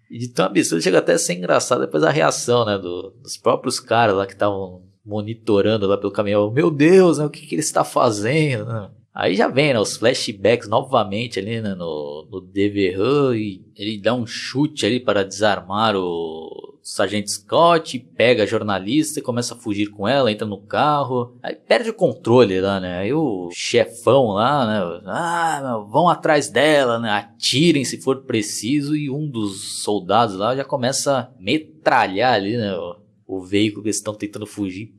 E, 0.10 0.18
de 0.18 0.30
tão 0.30 0.46
absurdo 0.46 0.82
chega 0.82 1.00
até 1.00 1.14
a 1.14 1.20
ser 1.20 1.34
engraçado 1.34 1.82
depois 1.82 2.04
a 2.04 2.10
reação, 2.10 2.66
né? 2.66 2.78
Do, 2.78 3.14
dos 3.22 3.38
próprios 3.38 3.80
caras 3.80 4.16
lá 4.16 4.26
que 4.26 4.34
estavam 4.34 4.84
monitorando 5.06 5.88
lá 5.88 5.98
pelo 5.98 6.12
caminhão. 6.12 6.52
Meu 6.52 6.70
Deus, 6.70 7.18
né, 7.18 7.26
o 7.26 7.30
que, 7.30 7.46
que 7.46 7.56
ele 7.56 7.62
está 7.62 7.84
fazendo? 7.84 8.66
Né? 8.66 8.90
Aí 9.14 9.36
já 9.36 9.48
vem, 9.48 9.74
né, 9.74 9.80
os 9.80 9.98
flashbacks 9.98 10.70
novamente 10.70 11.40
ali, 11.40 11.60
né, 11.62 11.74
no, 11.74 12.28
no 12.32 12.42
Devereux 12.42 13.36
e 13.36 13.66
ele 13.76 14.00
dá 14.00 14.14
um 14.14 14.26
chute 14.26 14.86
ali 14.86 15.00
para 15.00 15.26
desarmar 15.26 15.96
o, 15.96 16.50
Sargento 16.90 17.30
Scott 17.30 18.00
pega 18.18 18.42
a 18.42 18.48
jornalista 18.48 19.20
e 19.20 19.24
começa 19.24 19.54
a 19.54 19.58
fugir 19.58 19.92
com 19.92 20.08
ela, 20.08 20.32
entra 20.32 20.48
no 20.48 20.60
carro, 20.60 21.38
aí 21.42 21.54
perde 21.54 21.92
o 21.92 21.94
controle 21.94 22.60
lá, 22.60 22.80
né? 22.80 22.98
Aí 22.98 23.14
o 23.14 23.48
chefão 23.54 24.30
lá, 24.30 24.66
né? 24.66 25.02
Ah, 25.06 25.86
vão 25.88 26.10
atrás 26.10 26.50
dela, 26.50 26.98
né? 26.98 27.12
Atirem 27.12 27.86
se 27.86 28.02
for 28.02 28.24
preciso 28.24 28.96
e 28.96 29.08
um 29.08 29.30
dos 29.30 29.84
soldados 29.84 30.36
lá 30.36 30.56
já 30.56 30.66
começa 30.66 31.16
a 31.16 31.30
metralhar 31.40 32.34
ali, 32.34 32.58
né? 32.58 32.74
O, 32.74 32.96
o 33.38 33.42
veículo 33.42 33.84
que 33.84 33.90
eles 33.90 33.98
estão 33.98 34.16
tentando 34.16 34.48
fugir. 34.48 34.92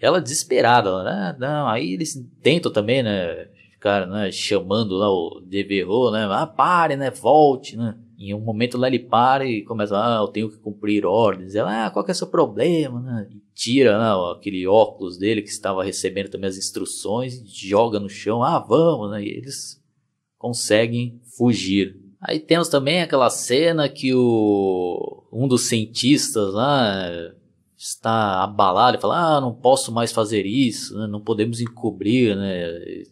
Ela 0.00 0.20
desesperada, 0.20 1.02
né? 1.02 1.36
Não, 1.40 1.66
aí 1.66 1.94
eles 1.94 2.14
tentam 2.40 2.72
também, 2.72 3.02
né? 3.02 3.48
Ficar 3.72 4.06
né, 4.06 4.30
chamando 4.30 4.94
lá 4.94 5.10
o 5.10 5.42
Devereux, 5.44 6.12
né? 6.12 6.28
Ah, 6.30 6.46
pare, 6.46 6.94
né? 6.94 7.10
Volte, 7.10 7.76
né? 7.76 7.96
Em 8.18 8.32
um 8.32 8.40
momento 8.40 8.78
lá 8.78 8.86
ele 8.88 8.98
para 8.98 9.44
e 9.44 9.62
começa, 9.62 9.94
ah, 9.96 10.20
eu 10.22 10.28
tenho 10.28 10.48
que 10.48 10.58
cumprir 10.58 11.04
ordens. 11.04 11.54
Ela, 11.54 11.86
ah, 11.86 11.90
qual 11.90 12.04
que 12.04 12.10
é 12.10 12.14
o 12.14 12.16
seu 12.16 12.26
problema, 12.26 13.00
né? 13.00 13.28
E 13.30 13.42
tira 13.54 13.98
né, 13.98 14.32
aquele 14.34 14.66
óculos 14.66 15.18
dele 15.18 15.42
que 15.42 15.50
estava 15.50 15.84
recebendo 15.84 16.30
também 16.30 16.48
as 16.48 16.56
instruções, 16.56 17.42
joga 17.46 18.00
no 18.00 18.08
chão, 18.08 18.42
ah, 18.42 18.58
vamos, 18.58 19.10
né? 19.10 19.22
E 19.22 19.28
eles 19.28 19.82
conseguem 20.38 21.20
fugir. 21.36 22.00
Aí 22.20 22.40
temos 22.40 22.68
também 22.68 23.02
aquela 23.02 23.28
cena 23.28 23.88
que 23.88 24.14
o 24.14 25.24
um 25.30 25.46
dos 25.46 25.68
cientistas 25.68 26.54
lá 26.54 27.10
está 27.76 28.42
abalado 28.42 28.96
e 28.96 29.00
fala, 29.00 29.36
ah, 29.36 29.40
não 29.40 29.54
posso 29.54 29.92
mais 29.92 30.10
fazer 30.10 30.46
isso, 30.46 30.96
né? 30.98 31.06
não 31.06 31.20
podemos 31.20 31.60
encobrir, 31.60 32.34
né? 32.34 33.04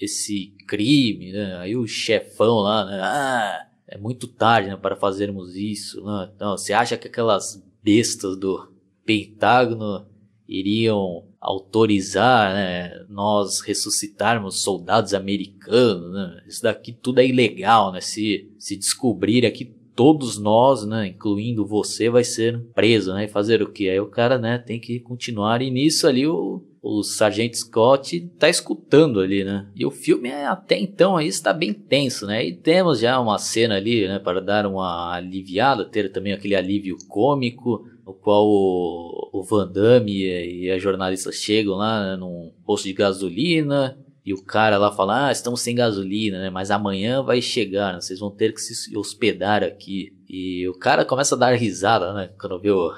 Esse 0.00 0.54
crime, 0.66 1.32
né? 1.32 1.56
Aí 1.56 1.76
o 1.76 1.86
chefão 1.86 2.60
lá, 2.60 2.84
né? 2.86 3.00
Ah, 3.02 3.69
é 3.90 3.98
muito 3.98 4.28
tarde 4.28 4.68
né, 4.68 4.76
para 4.76 4.94
fazermos 4.94 5.56
isso. 5.56 6.02
Né? 6.02 6.30
Então, 6.34 6.56
você 6.56 6.72
acha 6.72 6.96
que 6.96 7.08
aquelas 7.08 7.62
bestas 7.82 8.36
do 8.36 8.70
Pentágono 9.04 10.06
iriam 10.48 11.24
autorizar 11.40 12.54
né, 12.54 13.04
nós 13.08 13.60
ressuscitarmos 13.60 14.62
soldados 14.62 15.12
americanos? 15.12 16.12
Né? 16.12 16.42
Isso 16.46 16.62
daqui 16.62 16.92
tudo 16.92 17.18
é 17.18 17.26
ilegal, 17.26 17.92
né? 17.92 18.00
Se, 18.00 18.48
se 18.58 18.76
descobrir 18.76 19.44
aqui 19.44 19.74
todos 19.96 20.38
nós, 20.38 20.86
né, 20.86 21.08
incluindo 21.08 21.66
você, 21.66 22.08
vai 22.08 22.24
ser 22.24 22.58
preso, 22.74 23.12
né? 23.12 23.24
E 23.24 23.28
fazer 23.28 23.60
o 23.60 23.70
que? 23.70 23.90
Aí 23.90 24.00
o 24.00 24.06
cara, 24.06 24.38
né, 24.38 24.56
tem 24.56 24.80
que 24.80 25.00
continuar. 25.00 25.60
E 25.60 25.70
nisso 25.70 26.06
ali 26.06 26.26
o 26.26 26.62
o 26.82 27.02
Sargento 27.02 27.58
Scott 27.58 28.20
tá 28.38 28.48
escutando 28.48 29.20
ali, 29.20 29.44
né? 29.44 29.66
E 29.76 29.84
o 29.84 29.90
filme 29.90 30.30
é, 30.30 30.46
até 30.46 30.78
então 30.78 31.16
aí 31.16 31.28
está 31.28 31.52
bem 31.52 31.72
tenso, 31.72 32.26
né? 32.26 32.44
E 32.44 32.54
temos 32.54 33.00
já 33.00 33.20
uma 33.20 33.38
cena 33.38 33.76
ali, 33.76 34.08
né, 34.08 34.18
para 34.18 34.40
dar 34.40 34.66
uma 34.66 35.14
aliviada, 35.14 35.84
ter 35.84 36.10
também 36.10 36.32
aquele 36.32 36.54
alívio 36.54 36.96
cômico, 37.06 37.86
no 38.04 38.14
qual 38.14 38.46
o, 38.46 39.30
o 39.32 39.42
Van 39.42 39.70
Damme 39.70 40.10
e, 40.10 40.64
e 40.64 40.70
a 40.70 40.78
jornalista 40.78 41.30
chegam 41.30 41.74
lá 41.74 42.12
né, 42.12 42.16
num 42.16 42.50
posto 42.64 42.84
de 42.84 42.94
gasolina 42.94 43.98
e 44.24 44.32
o 44.32 44.42
cara 44.42 44.78
lá 44.78 44.90
fala, 44.92 45.26
ah, 45.26 45.32
estamos 45.32 45.60
sem 45.60 45.74
gasolina, 45.74 46.40
né? 46.40 46.50
Mas 46.50 46.70
amanhã 46.70 47.22
vai 47.22 47.42
chegar, 47.42 47.92
né? 47.92 48.00
vocês 48.00 48.20
vão 48.20 48.30
ter 48.30 48.54
que 48.54 48.60
se 48.60 48.96
hospedar 48.96 49.62
aqui. 49.62 50.14
E 50.28 50.66
o 50.68 50.74
cara 50.74 51.04
começa 51.04 51.34
a 51.34 51.38
dar 51.38 51.54
risada, 51.54 52.14
né? 52.14 52.30
Quando 52.38 52.60
vê 52.60 52.70
o, 52.70 52.92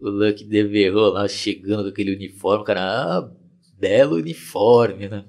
o 0.00 0.08
Luck 0.08 0.44
Devereux 0.44 1.12
lá 1.12 1.28
chegando 1.28 1.84
com 1.84 1.88
aquele 1.88 2.14
uniforme, 2.14 2.64
cara, 2.64 2.80
ah, 2.80 3.30
belo 3.78 4.16
uniforme, 4.16 5.08
né? 5.08 5.24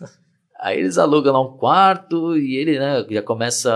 Aí 0.60 0.78
eles 0.78 0.98
alugam 0.98 1.32
lá 1.32 1.40
um 1.40 1.56
quarto 1.56 2.36
e 2.36 2.56
ele, 2.56 2.78
né, 2.78 3.06
já 3.08 3.22
começa 3.22 3.70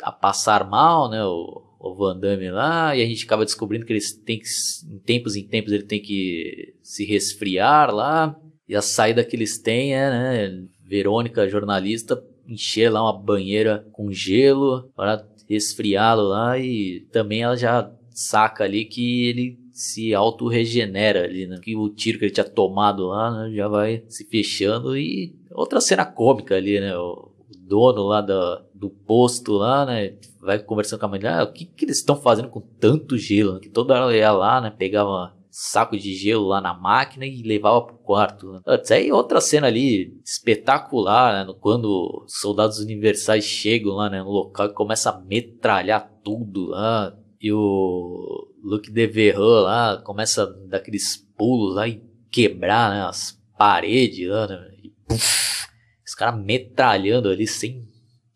a 0.00 0.12
passar 0.12 0.68
mal, 0.68 1.10
né, 1.10 1.24
o, 1.24 1.62
o 1.80 1.96
Van 1.96 2.16
Damme 2.16 2.48
lá, 2.48 2.94
e 2.94 3.02
a 3.02 3.06
gente 3.06 3.24
acaba 3.24 3.44
descobrindo 3.44 3.84
que 3.84 3.92
eles 3.92 4.12
têm 4.12 4.38
que, 4.38 4.46
em 4.88 4.98
tempos 5.00 5.34
em 5.34 5.44
tempos, 5.48 5.72
ele 5.72 5.82
tem 5.82 6.00
que 6.00 6.76
se 6.80 7.04
resfriar 7.04 7.92
lá, 7.92 8.38
e 8.68 8.76
a 8.76 8.80
saída 8.80 9.24
que 9.24 9.34
eles 9.34 9.58
têm 9.58 9.96
é, 9.96 10.10
né, 10.10 10.64
Verônica, 10.86 11.48
jornalista, 11.48 12.22
encher 12.46 12.88
lá 12.88 13.02
uma 13.02 13.20
banheira 13.20 13.84
com 13.92 14.12
gelo 14.12 14.92
para 14.94 15.26
resfriá-lo 15.48 16.22
lá, 16.22 16.56
e 16.56 17.00
também 17.10 17.42
ela 17.42 17.56
já 17.56 17.90
saca 18.10 18.62
ali 18.62 18.84
que 18.84 19.26
ele 19.26 19.61
se 19.72 20.14
auto-regenera 20.14 21.24
ali, 21.24 21.46
né? 21.46 21.58
Que 21.60 21.74
o 21.74 21.88
tiro 21.88 22.18
que 22.18 22.26
ele 22.26 22.32
tinha 22.32 22.48
tomado 22.48 23.06
lá, 23.06 23.30
né? 23.30 23.54
Já 23.54 23.68
vai 23.68 24.04
se 24.08 24.24
fechando 24.28 24.96
e 24.96 25.34
outra 25.50 25.80
cena 25.80 26.04
cômica 26.04 26.54
ali, 26.54 26.78
né? 26.78 26.96
O 26.96 27.32
dono 27.66 28.02
lá 28.02 28.20
da, 28.20 28.62
do 28.74 28.90
posto 28.90 29.54
lá, 29.54 29.86
né? 29.86 30.14
Vai 30.40 30.58
conversando 30.58 31.00
com 31.00 31.06
a 31.06 31.08
mãe, 31.08 31.20
ah, 31.24 31.44
o 31.44 31.52
que, 31.52 31.64
que 31.64 31.84
eles 31.84 31.98
estão 31.98 32.16
fazendo 32.16 32.48
com 32.48 32.60
tanto 32.60 33.16
gelo? 33.16 33.54
Né? 33.54 33.60
Que 33.60 33.70
toda 33.70 33.94
hora 33.94 34.16
ia 34.16 34.30
lá, 34.30 34.60
né? 34.60 34.70
Pegava 34.70 35.34
saco 35.50 35.96
de 35.96 36.14
gelo 36.14 36.46
lá 36.48 36.60
na 36.60 36.74
máquina 36.74 37.26
e 37.26 37.42
levava 37.42 37.82
pro 37.82 37.96
quarto. 37.96 38.52
Né? 38.52 38.60
Aí 38.90 39.12
outra 39.12 39.40
cena 39.40 39.68
ali 39.68 40.20
espetacular, 40.24 41.46
né? 41.46 41.54
Quando 41.60 42.24
soldados 42.26 42.78
universais 42.78 43.44
chegam 43.44 43.94
lá 43.94 44.10
né? 44.10 44.22
no 44.22 44.30
local 44.30 44.66
e 44.66 44.74
começa 44.74 45.10
a 45.10 45.20
metralhar 45.20 46.10
tudo 46.22 46.66
lá. 46.66 47.16
E 47.40 47.52
o 47.52 48.51
Luke 48.62 48.90
Devereux 48.90 49.64
lá 49.64 50.00
começa 50.04 50.44
a 50.44 50.46
dar 50.68 50.78
aqueles 50.78 51.16
pulos 51.36 51.74
lá 51.74 51.88
e 51.88 52.02
quebrar 52.30 52.90
né, 52.90 53.02
as 53.02 53.38
paredes 53.58 54.28
lá, 54.28 54.46
né, 54.46 54.70
e 54.82 54.90
puff, 55.06 55.66
os 56.06 56.14
caras 56.14 56.42
metralhando 56.42 57.28
ali 57.28 57.46
sem 57.46 57.86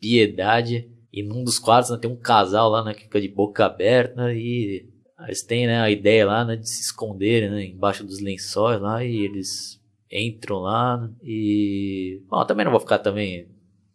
piedade. 0.01 0.91
E 1.13 1.23
num 1.23 1.45
dos 1.45 1.59
quadros 1.59 1.91
né, 1.91 1.99
tem 1.99 2.11
um 2.11 2.17
casal 2.17 2.69
lá 2.69 2.85
né, 2.85 2.93
que 2.93 3.05
fica 3.05 3.21
de 3.21 3.29
boca 3.29 3.65
aberta 3.65 4.35
e 4.35 4.87
eles 5.27 5.43
têm 5.43 5.67
né, 5.67 5.81
a 5.81 5.91
ideia 5.91 6.27
lá 6.27 6.45
né, 6.45 6.57
de 6.57 6.69
se 6.69 6.83
esconderem 6.83 7.49
né, 7.49 7.65
embaixo 7.65 8.05
dos 8.05 8.21
lençóis 8.21 8.81
lá 8.81 9.03
e 9.03 9.17
eles 9.17 9.81
entram 10.11 10.59
lá 10.59 11.11
e... 11.23 12.23
Bom, 12.29 12.45
também 12.45 12.65
não 12.65 12.73
vou 12.73 12.81
ficar 12.81 12.99
também 12.99 13.49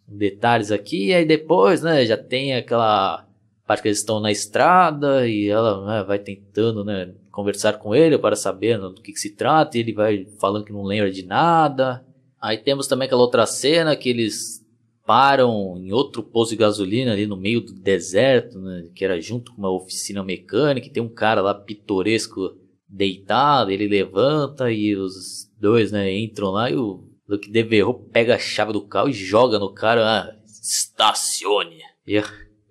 detalhes 0.08 0.72
aqui, 0.72 1.14
aí 1.14 1.26
depois 1.26 1.82
né, 1.82 2.06
já 2.06 2.18
tem 2.18 2.56
aquela 2.56 3.28
parte 3.72 3.84
que 3.84 3.88
eles 3.88 4.00
estão 4.00 4.20
na 4.20 4.30
estrada 4.30 5.26
e 5.26 5.48
ela 5.48 5.86
né, 5.86 6.04
vai 6.04 6.20
tentando 6.20 6.84
né, 6.84 7.14
conversar 7.32 7.80
com 7.80 7.96
ele 7.96 8.18
para 8.18 8.36
saber 8.36 8.78
né, 8.78 8.84
do 8.90 9.02
que, 9.02 9.14
que, 9.14 9.20
se 9.20 9.34
trata, 9.34 9.78
e 9.78 9.80
ele 9.80 9.94
vai 9.94 10.26
falando 10.42 10.66
que 10.66 10.74
não 10.74 10.84
lembra 10.84 11.10
de 11.10 11.26
nada. 11.26 12.06
Aí 12.42 12.58
temos 12.58 12.86
também 12.86 13.06
aquela 13.06 13.22
outra 13.22 13.46
cena 13.46 13.96
que 13.96 14.10
eles 14.10 14.62
param 15.08 15.78
em 15.78 15.94
outro 15.94 16.22
posto 16.22 16.52
de 16.52 16.58
gasolina 16.58 17.14
ali 17.14 17.26
no 17.26 17.38
meio 17.38 17.62
do 17.62 17.72
deserto, 17.72 18.60
né, 18.60 18.90
que 18.94 19.06
era 19.06 19.22
junto 19.22 19.54
com 19.54 19.60
uma 19.60 19.72
oficina 19.72 20.22
mecânica, 20.22 20.88
e 20.88 20.92
tem 20.92 21.02
um 21.02 21.14
cara 21.14 21.40
lá 21.42 21.54
pitoresco 21.54 22.54
deitado, 22.90 23.72
ele 23.72 23.88
levanta 23.88 24.70
e 24.70 24.98
os 24.98 25.50
dois, 25.58 25.94
né, 25.94 26.14
entram 26.14 26.52
lá 26.52 26.70
e 26.70 26.76
o 26.76 27.08
Luke 27.26 27.50
Devereux 27.50 28.02
pega 28.12 28.36
a 28.36 28.40
chave 28.40 28.74
do 28.74 28.86
carro 28.86 29.08
e 29.08 29.14
joga 29.14 29.58
no 29.58 29.74
cara, 29.74 30.04
ah, 30.06 30.36
estacione. 30.46 31.78
E, 32.06 32.22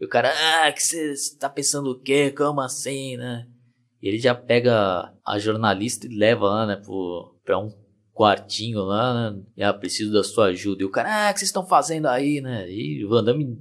e 0.00 0.04
o 0.04 0.08
cara, 0.08 0.32
ah, 0.32 0.72
que 0.72 0.82
você 0.82 1.14
tá 1.38 1.48
pensando 1.48 1.90
o 1.90 2.00
quê? 2.00 2.30
Como 2.30 2.60
assim, 2.60 3.16
né? 3.16 3.46
E 4.02 4.08
ele 4.08 4.18
já 4.18 4.34
pega 4.34 5.12
a 5.26 5.38
jornalista 5.38 6.06
e 6.06 6.16
leva 6.16 6.46
lá, 6.46 6.66
né, 6.66 6.76
pro, 6.76 7.36
pra 7.44 7.58
um 7.58 7.70
quartinho 8.14 8.80
lá, 8.80 9.30
né? 9.30 9.42
E, 9.56 9.62
ah, 9.62 9.74
preciso 9.74 10.12
da 10.12 10.24
sua 10.24 10.46
ajuda. 10.46 10.82
E 10.82 10.86
o 10.86 10.90
cara, 10.90 11.28
ah, 11.28 11.32
que 11.32 11.38
vocês 11.38 11.48
estão 11.48 11.66
fazendo 11.66 12.06
aí, 12.06 12.40
né? 12.40 12.70
E 12.70 13.04
o 13.04 13.10
Van 13.10 13.22
Damme, 13.22 13.58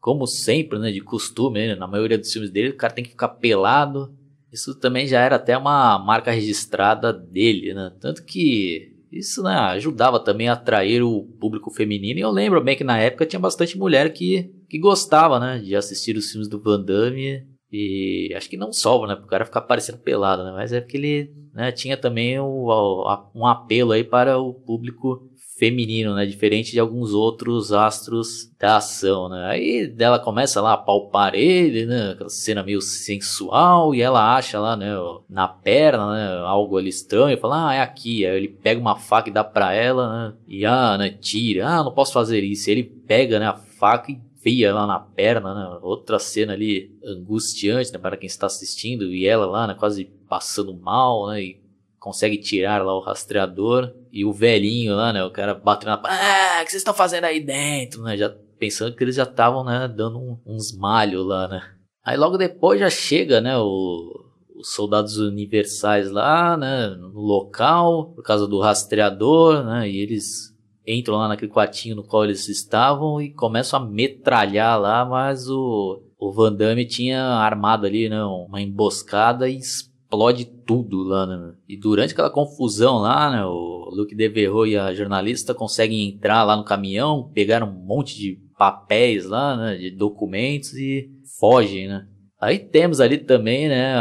como 0.00 0.26
sempre, 0.26 0.78
né, 0.78 0.90
de 0.90 1.00
costume, 1.00 1.68
né, 1.68 1.74
na 1.76 1.86
maioria 1.86 2.18
dos 2.18 2.32
filmes 2.32 2.50
dele, 2.50 2.70
o 2.70 2.76
cara 2.76 2.92
tem 2.92 3.04
que 3.04 3.10
ficar 3.10 3.28
pelado. 3.28 4.12
Isso 4.52 4.74
também 4.74 5.06
já 5.06 5.20
era 5.20 5.36
até 5.36 5.56
uma 5.56 5.98
marca 5.98 6.30
registrada 6.30 7.12
dele, 7.12 7.74
né? 7.74 7.92
Tanto 8.00 8.24
que 8.24 8.96
isso 9.12 9.42
né, 9.42 9.54
ajudava 9.54 10.20
também 10.20 10.48
a 10.48 10.52
atrair 10.52 11.02
o 11.02 11.24
público 11.40 11.70
feminino. 11.70 12.18
E 12.18 12.22
eu 12.22 12.30
lembro 12.30 12.62
bem 12.62 12.76
que 12.76 12.84
na 12.84 12.98
época 12.98 13.26
tinha 13.26 13.40
bastante 13.40 13.78
mulher 13.78 14.12
que, 14.12 14.52
que 14.68 14.78
gostava 14.78 15.40
né, 15.40 15.58
de 15.58 15.74
assistir 15.74 16.16
os 16.16 16.30
filmes 16.30 16.48
do 16.48 16.60
Van 16.60 16.80
Damme. 16.82 17.46
E 17.70 18.32
acho 18.34 18.48
que 18.48 18.56
não 18.56 18.72
só, 18.72 19.06
né? 19.06 19.14
Pro 19.14 19.26
cara 19.26 19.44
ficar 19.44 19.60
parecendo 19.60 19.98
pelado, 19.98 20.42
né? 20.42 20.52
Mas 20.52 20.72
é 20.72 20.80
porque 20.80 20.96
ele 20.96 21.30
né, 21.52 21.70
tinha 21.70 21.98
também 21.98 22.38
o, 22.38 23.04
um 23.34 23.46
apelo 23.46 23.92
aí 23.92 24.02
para 24.02 24.38
o 24.38 24.54
público 24.54 25.28
feminino, 25.58 26.14
né? 26.14 26.24
Diferente 26.24 26.70
de 26.70 26.78
alguns 26.78 27.12
outros 27.12 27.72
astros 27.72 28.50
da 28.58 28.76
ação, 28.76 29.28
né? 29.28 29.44
Aí 29.46 29.86
dela 29.86 30.18
começa 30.18 30.62
lá 30.62 30.74
a 30.74 30.78
palpar 30.78 31.34
ele, 31.34 31.84
né? 31.84 32.12
Aquela 32.12 32.30
cena 32.30 32.62
meio 32.62 32.80
sensual 32.80 33.94
e 33.94 34.00
ela 34.00 34.36
acha 34.36 34.58
lá, 34.58 34.76
né? 34.76 34.94
Na 35.28 35.48
perna, 35.48 36.14
né? 36.14 36.38
Algo 36.46 36.78
ali 36.78 36.88
estranho. 36.88 37.36
Fala, 37.36 37.70
ah, 37.70 37.74
é 37.74 37.80
aqui. 37.80 38.24
Aí 38.24 38.36
ele 38.36 38.48
pega 38.48 38.80
uma 38.80 38.96
faca 38.96 39.28
e 39.28 39.32
dá 39.32 39.42
pra 39.42 39.74
ela, 39.74 40.30
né? 40.30 40.34
E, 40.46 40.64
ah, 40.64 40.96
né? 40.96 41.10
Tira. 41.10 41.68
Ah, 41.68 41.84
não 41.84 41.92
posso 41.92 42.12
fazer 42.12 42.42
isso. 42.42 42.70
E 42.70 42.72
ele 42.72 42.84
pega, 42.84 43.38
né? 43.38 43.46
A 43.46 43.56
faca 43.56 44.12
e 44.12 44.27
fia 44.40 44.74
lá 44.74 44.86
na 44.86 44.98
perna, 44.98 45.54
né? 45.54 45.78
Outra 45.82 46.18
cena 46.18 46.52
ali 46.52 46.96
angustiante, 47.04 47.92
né? 47.92 47.98
Para 47.98 48.16
quem 48.16 48.26
está 48.26 48.46
assistindo. 48.46 49.12
E 49.12 49.26
ela 49.26 49.46
lá, 49.46 49.66
né? 49.66 49.74
Quase 49.74 50.04
passando 50.28 50.74
mal, 50.74 51.28
né? 51.28 51.42
E 51.42 51.68
consegue 51.98 52.38
tirar 52.38 52.84
lá 52.84 52.94
o 52.96 53.00
rastreador 53.00 53.92
e 54.12 54.24
o 54.24 54.32
velhinho 54.32 54.94
lá, 54.94 55.12
né, 55.12 55.22
o 55.24 55.30
cara 55.30 55.54
batendo 55.54 55.90
na 55.90 56.02
ah, 56.04 56.62
o 56.62 56.64
que 56.64 56.70
vocês 56.70 56.80
estão 56.80 56.94
fazendo 56.94 57.24
aí 57.24 57.40
dentro, 57.40 58.02
né, 58.02 58.16
já 58.16 58.34
pensando 58.58 58.94
que 58.94 59.04
eles 59.04 59.16
já 59.16 59.24
estavam, 59.24 59.64
né, 59.64 59.88
dando 59.88 60.18
um, 60.18 60.38
uns 60.46 60.76
malhos 60.76 61.26
lá, 61.26 61.48
né. 61.48 61.62
Aí 62.04 62.16
logo 62.16 62.38
depois 62.38 62.80
já 62.80 62.88
chega, 62.88 63.40
né, 63.40 63.58
o, 63.58 64.24
os 64.56 64.72
soldados 64.72 65.18
universais 65.18 66.10
lá, 66.10 66.56
né, 66.56 66.88
no 66.88 67.20
local, 67.20 68.12
por 68.14 68.22
causa 68.22 68.46
do 68.46 68.60
rastreador, 68.60 69.64
né, 69.64 69.90
e 69.90 69.98
eles 69.98 70.56
entram 70.88 71.16
lá 71.16 71.28
naquele 71.28 71.52
quartinho 71.52 71.96
no 71.96 72.02
qual 72.02 72.24
eles 72.24 72.48
estavam 72.48 73.20
e 73.20 73.30
começam 73.32 73.80
a 73.80 73.84
metralhar 73.84 74.80
lá, 74.80 75.04
mas 75.04 75.48
o, 75.48 76.02
o 76.18 76.32
Van 76.32 76.52
Damme 76.52 76.86
tinha 76.86 77.22
armado 77.22 77.86
ali, 77.86 78.08
né, 78.08 78.24
uma 78.24 78.60
emboscada 78.60 79.48
e 79.48 79.58
explode 79.58 80.44
tudo 80.44 81.02
lá, 81.02 81.26
né? 81.26 81.54
E 81.68 81.76
durante 81.76 82.12
aquela 82.12 82.30
confusão 82.30 82.98
lá, 82.98 83.30
né? 83.30 83.44
O 83.44 83.90
Luke 83.92 84.14
Devereux 84.14 84.70
e 84.70 84.76
a 84.76 84.94
jornalista 84.94 85.54
conseguem 85.54 86.08
entrar 86.08 86.44
lá 86.44 86.56
no 86.56 86.64
caminhão, 86.64 87.30
pegar 87.34 87.62
um 87.62 87.72
monte 87.72 88.16
de 88.16 88.38
papéis 88.58 89.26
lá, 89.26 89.56
né? 89.56 89.76
De 89.76 89.90
documentos 89.90 90.74
e 90.74 91.10
fogem, 91.38 91.88
né? 91.88 92.06
Aí 92.40 92.58
temos 92.58 93.00
ali 93.00 93.18
também, 93.18 93.68
né? 93.68 93.96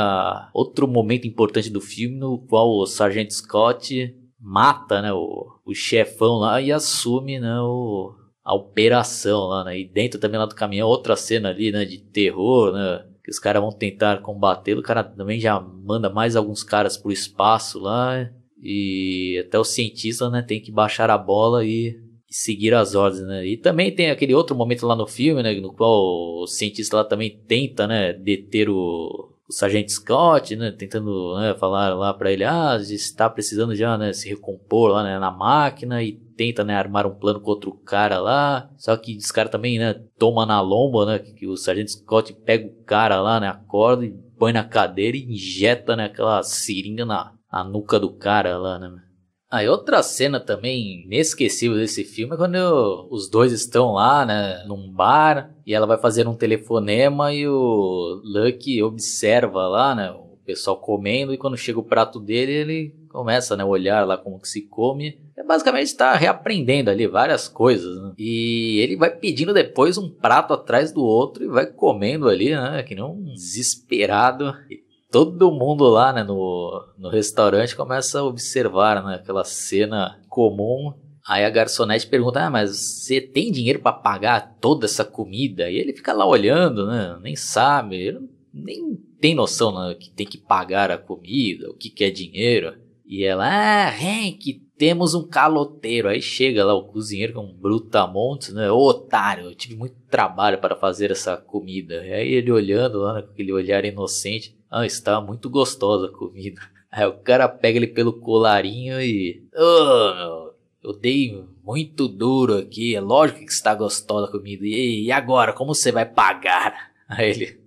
outro 0.53 0.87
momento 0.87 1.25
importante 1.25 1.71
do 1.71 1.81
filme 1.81 2.17
no 2.17 2.37
qual 2.37 2.69
o 2.69 2.85
Sargento 2.85 3.33
Scott 3.33 4.15
mata, 4.47 5.01
né? 5.01 5.11
O, 5.11 5.59
o 5.65 5.75
chefão 5.75 6.37
lá 6.37 6.61
e 6.61 6.71
assume, 6.71 7.39
né? 7.39 7.59
O, 7.59 8.13
a 8.43 8.55
operação 8.55 9.47
lá, 9.47 9.65
né? 9.65 9.79
E 9.79 9.85
dentro 9.85 10.19
também 10.19 10.39
lá 10.39 10.45
do 10.45 10.55
caminhão, 10.55 10.87
outra 10.87 11.17
cena 11.17 11.49
ali, 11.49 11.71
né? 11.71 11.83
De 11.83 11.97
terror, 11.99 12.71
né? 12.71 13.03
que 13.27 13.31
os 13.31 13.39
caras 13.39 13.61
vão 13.61 13.73
tentar 13.73 14.21
combater. 14.21 14.77
O 14.77 14.81
cara 14.81 15.03
também 15.03 15.37
já 15.37 15.59
manda 15.59 16.09
mais 16.09 16.37
alguns 16.37 16.63
caras 16.63 16.95
pro 16.95 17.11
espaço 17.11 17.77
lá. 17.77 18.31
E 18.63 19.43
até 19.45 19.59
o 19.59 19.65
cientista, 19.65 20.29
né, 20.29 20.41
tem 20.41 20.61
que 20.61 20.71
baixar 20.71 21.09
a 21.09 21.17
bola 21.17 21.65
e, 21.65 21.89
e, 21.89 22.33
seguir 22.33 22.73
as 22.73 22.95
ordens, 22.95 23.27
né? 23.27 23.45
E 23.45 23.57
também 23.57 23.93
tem 23.93 24.09
aquele 24.09 24.33
outro 24.33 24.55
momento 24.55 24.87
lá 24.87 24.95
no 24.95 25.05
filme, 25.05 25.43
né, 25.43 25.53
no 25.59 25.73
qual 25.73 26.41
o 26.41 26.47
cientista 26.47 26.95
lá 26.97 27.03
também 27.03 27.37
tenta, 27.47 27.85
né, 27.85 28.13
deter 28.13 28.69
o, 28.69 29.36
o 29.49 29.53
Sargento 29.53 29.91
Scott, 29.91 30.55
né, 30.57 30.71
tentando 30.71 31.37
né, 31.39 31.55
falar 31.55 31.95
lá 31.95 32.13
para 32.13 32.31
ele, 32.31 32.43
ah, 32.43 32.77
está 32.81 33.29
precisando 33.29 33.73
já, 33.73 33.97
né, 33.97 34.11
se 34.11 34.27
recompor 34.27 34.91
lá 34.91 35.03
né, 35.03 35.17
na 35.17 35.31
máquina 35.31 36.03
e 36.03 36.11
tenta, 36.11 36.65
né, 36.65 36.75
armar 36.75 37.07
um 37.07 37.15
plano 37.15 37.39
com 37.39 37.49
outro 37.49 37.71
cara 37.71 38.19
lá. 38.19 38.69
Só 38.77 38.95
que 38.97 39.15
esse 39.15 39.31
cara 39.31 39.47
também, 39.47 39.79
né, 39.79 39.93
toma 40.19 40.45
na 40.45 40.59
lomba, 40.59 41.05
né, 41.05 41.19
que 41.19 41.47
o 41.47 41.55
Sargento 41.55 41.91
Scott 41.91 42.33
pega 42.33 42.67
o 42.67 42.83
cara 42.83 43.21
lá, 43.21 43.39
né, 43.39 43.47
acorda 43.47 44.05
e 44.05 44.11
põe 44.37 44.51
na 44.51 44.65
cadeira 44.65 45.15
e 45.15 45.31
injeta, 45.31 45.95
né, 45.95 46.05
aquela 46.05 46.43
seringa 46.43 47.05
na, 47.05 47.33
na 47.51 47.63
nuca 47.63 47.97
do 47.99 48.11
cara 48.11 48.57
lá, 48.57 48.77
né. 48.77 49.06
Aí 49.49 49.67
outra 49.69 50.03
cena 50.03 50.39
também 50.39 51.05
inesquecível 51.05 51.77
desse 51.77 52.03
filme 52.03 52.33
é 52.33 52.37
quando 52.37 52.55
eu, 52.55 53.07
os 53.09 53.29
dois 53.29 53.53
estão 53.53 53.93
lá, 53.93 54.25
né, 54.25 54.63
num 54.67 54.91
bar 54.91 55.55
e 55.65 55.73
ela 55.73 55.87
vai 55.87 55.97
fazer 55.97 56.27
um 56.27 56.35
telefonema 56.35 57.33
e 57.33 57.47
o 57.47 58.21
Lucky 58.23 58.83
observa 58.83 59.67
lá, 59.67 59.95
né, 59.95 60.11
o 60.11 60.37
pessoal 60.45 60.77
comendo 60.77 61.33
e 61.33 61.37
quando 61.37 61.55
chega 61.55 61.79
o 61.79 61.83
prato 61.83 62.19
dele 62.19 62.51
ele 62.51 62.95
começa, 63.09 63.55
né, 63.55 63.63
a 63.63 63.67
olhar 63.67 64.05
lá 64.05 64.17
como 64.17 64.39
que 64.39 64.49
se 64.49 64.63
come 64.63 65.17
é 65.37 65.43
basicamente 65.43 65.85
está 65.85 66.15
reaprendendo 66.15 66.89
ali 66.89 67.05
várias 67.05 67.47
coisas. 67.47 68.01
Né? 68.01 68.13
E 68.17 68.79
ele 68.79 68.97
vai 68.97 69.11
pedindo 69.11 69.53
depois 69.53 69.95
um 69.95 70.09
prato 70.09 70.51
atrás 70.51 70.91
do 70.91 71.03
outro 71.03 71.43
e 71.43 71.47
vai 71.47 71.67
comendo 71.67 72.27
ali, 72.27 72.49
né? 72.49 72.81
Que 72.81 72.95
nem 72.95 73.03
um 73.03 73.23
desesperado. 73.35 74.51
E 74.67 74.83
todo 75.17 75.51
mundo 75.51 75.85
lá, 75.85 76.13
né, 76.13 76.23
no, 76.23 76.85
no 76.95 77.09
restaurante 77.09 77.75
começa 77.75 78.19
a 78.19 78.23
observar, 78.23 79.03
né, 79.03 79.15
aquela 79.15 79.43
cena 79.43 80.21
comum. 80.29 80.93
Aí 81.27 81.43
a 81.43 81.49
garçonete 81.49 82.05
pergunta: 82.05 82.45
Ah, 82.45 82.51
mas 82.51 82.77
você 82.77 83.19
tem 83.19 83.51
dinheiro 83.51 83.79
para 83.79 83.93
pagar 83.93 84.57
toda 84.61 84.85
essa 84.85 85.03
comida? 85.03 85.71
E 85.71 85.75
ele 85.75 85.91
fica 85.91 86.13
lá 86.13 86.23
olhando, 86.23 86.85
né? 86.85 87.17
Nem 87.19 87.35
sabe, 87.35 88.15
nem 88.53 88.95
tem 89.19 89.33
noção 89.33 89.73
né, 89.73 89.95
que 89.95 90.11
tem 90.11 90.27
que 90.27 90.37
pagar 90.37 90.91
a 90.91 90.99
comida, 90.99 91.67
o 91.67 91.73
que, 91.73 91.89
que 91.89 92.03
é 92.03 92.11
dinheiro. 92.11 92.75
E 93.07 93.23
ela, 93.23 93.47
ah, 93.47 93.89
Hank, 93.89 94.67
temos 94.77 95.15
um 95.15 95.25
caloteiro. 95.25 96.09
Aí 96.09 96.21
chega 96.21 96.65
lá 96.65 96.73
o 96.73 96.83
cozinheiro 96.83 97.33
com 97.33 97.45
um 97.45 97.53
brutamontes, 97.53 98.53
né? 98.53 98.69
Ô 98.69 98.79
otário, 98.79 99.45
eu 99.45 99.55
tive 99.55 99.77
muito 99.77 99.95
trabalho 100.09 100.59
para 100.59 100.75
fazer 100.75 101.09
essa 101.11 101.37
comida. 101.37 102.05
E 102.05 102.13
aí 102.13 102.33
ele 102.33 102.51
olhando 102.51 102.99
lá, 102.99 103.13
né, 103.13 103.21
com 103.21 103.31
aquele 103.31 103.53
olhar 103.53 103.85
inocente. 103.85 104.57
Ah, 104.69 104.85
está 104.85 105.21
muito 105.21 105.49
gostosa 105.49 106.07
a 106.07 106.11
comida. 106.11 106.61
Aí 106.91 107.05
o 107.05 107.13
cara 107.13 107.47
pega 107.47 107.77
ele 107.77 107.87
pelo 107.87 108.19
colarinho 108.19 108.99
e. 109.01 109.45
Oh, 109.55 110.51
eu 110.83 110.93
dei 110.93 111.45
muito 111.63 112.07
duro 112.07 112.57
aqui. 112.57 112.95
É 112.95 112.99
lógico 112.99 113.39
que 113.39 113.51
está 113.51 113.73
gostosa 113.73 114.27
a 114.27 114.31
comida. 114.31 114.65
E, 114.65 115.05
e 115.05 115.11
agora, 115.11 115.53
como 115.53 115.73
você 115.73 115.91
vai 115.91 116.05
pagar? 116.05 116.91
Aí 117.07 117.29
ele. 117.29 117.59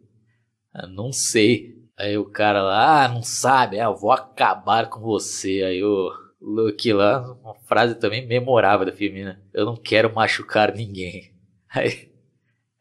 Ah, 0.74 0.86
não 0.86 1.12
sei. 1.12 1.79
Aí 2.00 2.16
o 2.16 2.24
cara 2.24 2.62
lá, 2.62 3.04
ah, 3.04 3.08
não 3.08 3.22
sabe, 3.22 3.78
ah, 3.78 3.84
eu 3.84 3.94
vou 3.94 4.10
acabar 4.10 4.88
com 4.88 5.00
você. 5.00 5.62
Aí 5.62 5.84
o 5.84 6.10
Luke 6.40 6.90
lá, 6.94 7.20
uma 7.42 7.54
frase 7.66 7.94
também 7.96 8.26
memorável 8.26 8.86
do 8.86 8.92
filme, 8.92 9.22
né? 9.22 9.38
Eu 9.52 9.66
não 9.66 9.76
quero 9.76 10.14
machucar 10.14 10.74
ninguém. 10.74 11.30
Aí, 11.72 12.10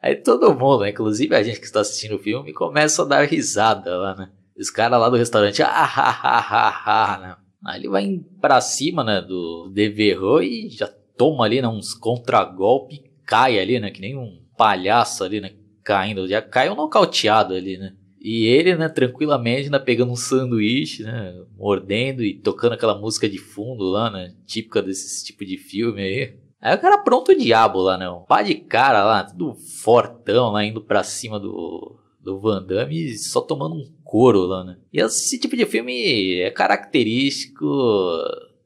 aí 0.01 0.15
todo 0.15 0.55
mundo, 0.55 0.79
né? 0.79 0.89
inclusive 0.89 1.35
a 1.35 1.43
gente 1.43 1.59
que 1.59 1.65
está 1.67 1.81
assistindo 1.81 2.15
o 2.15 2.19
filme, 2.19 2.51
começa 2.53 3.03
a 3.03 3.05
dar 3.05 3.27
risada 3.27 3.95
lá, 3.97 4.15
né? 4.15 4.31
Os 4.57 4.71
caras 4.71 4.99
lá 4.99 5.09
do 5.09 5.15
restaurante, 5.15 5.61
ah, 5.61 5.67
ha, 5.67 6.09
ha, 6.09 7.13
ha, 7.13 7.17
né? 7.19 7.35
Aí 7.63 7.81
ele 7.81 7.89
vai 7.89 8.19
pra 8.41 8.59
cima, 8.61 9.03
né, 9.03 9.21
do 9.21 9.69
Devereux 9.71 10.43
e 10.43 10.69
já 10.69 10.87
toma 11.15 11.45
ali, 11.45 11.61
né, 11.61 11.67
uns 11.67 11.93
contragolpe, 11.93 13.03
cai 13.27 13.59
ali, 13.59 13.79
né, 13.79 13.91
que 13.91 14.01
nem 14.01 14.17
um 14.17 14.41
palhaço 14.57 15.23
ali, 15.23 15.39
né, 15.39 15.51
caindo, 15.83 16.27
já 16.27 16.41
caiu 16.41 16.73
nocauteado 16.73 17.53
ali, 17.53 17.77
né? 17.77 17.93
E 18.21 18.45
ele, 18.45 18.75
né, 18.75 18.89
tranquilamente, 18.89 19.65
ainda 19.65 19.79
pegando 19.79 20.11
um 20.11 20.15
sanduíche, 20.15 21.03
né, 21.03 21.33
mordendo 21.57 22.23
e 22.23 22.33
tocando 22.33 22.73
aquela 22.73 22.97
música 22.97 23.29
de 23.29 23.37
fundo 23.37 23.85
lá, 23.85 24.09
né, 24.09 24.33
típica 24.45 24.81
desse 24.81 25.25
tipo 25.25 25.45
de 25.45 25.57
filme 25.57 26.01
aí. 26.01 26.35
Aí 26.61 26.75
o 26.75 26.81
cara 26.81 26.97
pronto 26.97 27.31
o 27.31 27.37
diabo 27.37 27.79
lá, 27.79 27.97
né, 27.97 28.09
um 28.09 28.23
pá 28.23 28.41
de 28.41 28.55
cara 28.55 29.03
lá, 29.05 29.23
tudo 29.23 29.55
fortão 29.55 30.51
lá, 30.51 30.65
indo 30.65 30.81
pra 30.81 31.01
cima 31.03 31.39
do, 31.39 31.97
do 32.21 32.39
Van 32.39 32.61
Damme 32.61 33.17
só 33.17 33.39
tomando 33.39 33.75
um 33.75 33.89
couro 34.03 34.41
lá, 34.41 34.65
né. 34.65 34.77
E 34.91 34.99
esse 34.99 35.39
tipo 35.39 35.55
de 35.55 35.65
filme 35.65 36.41
é 36.41 36.51
característico 36.51 37.65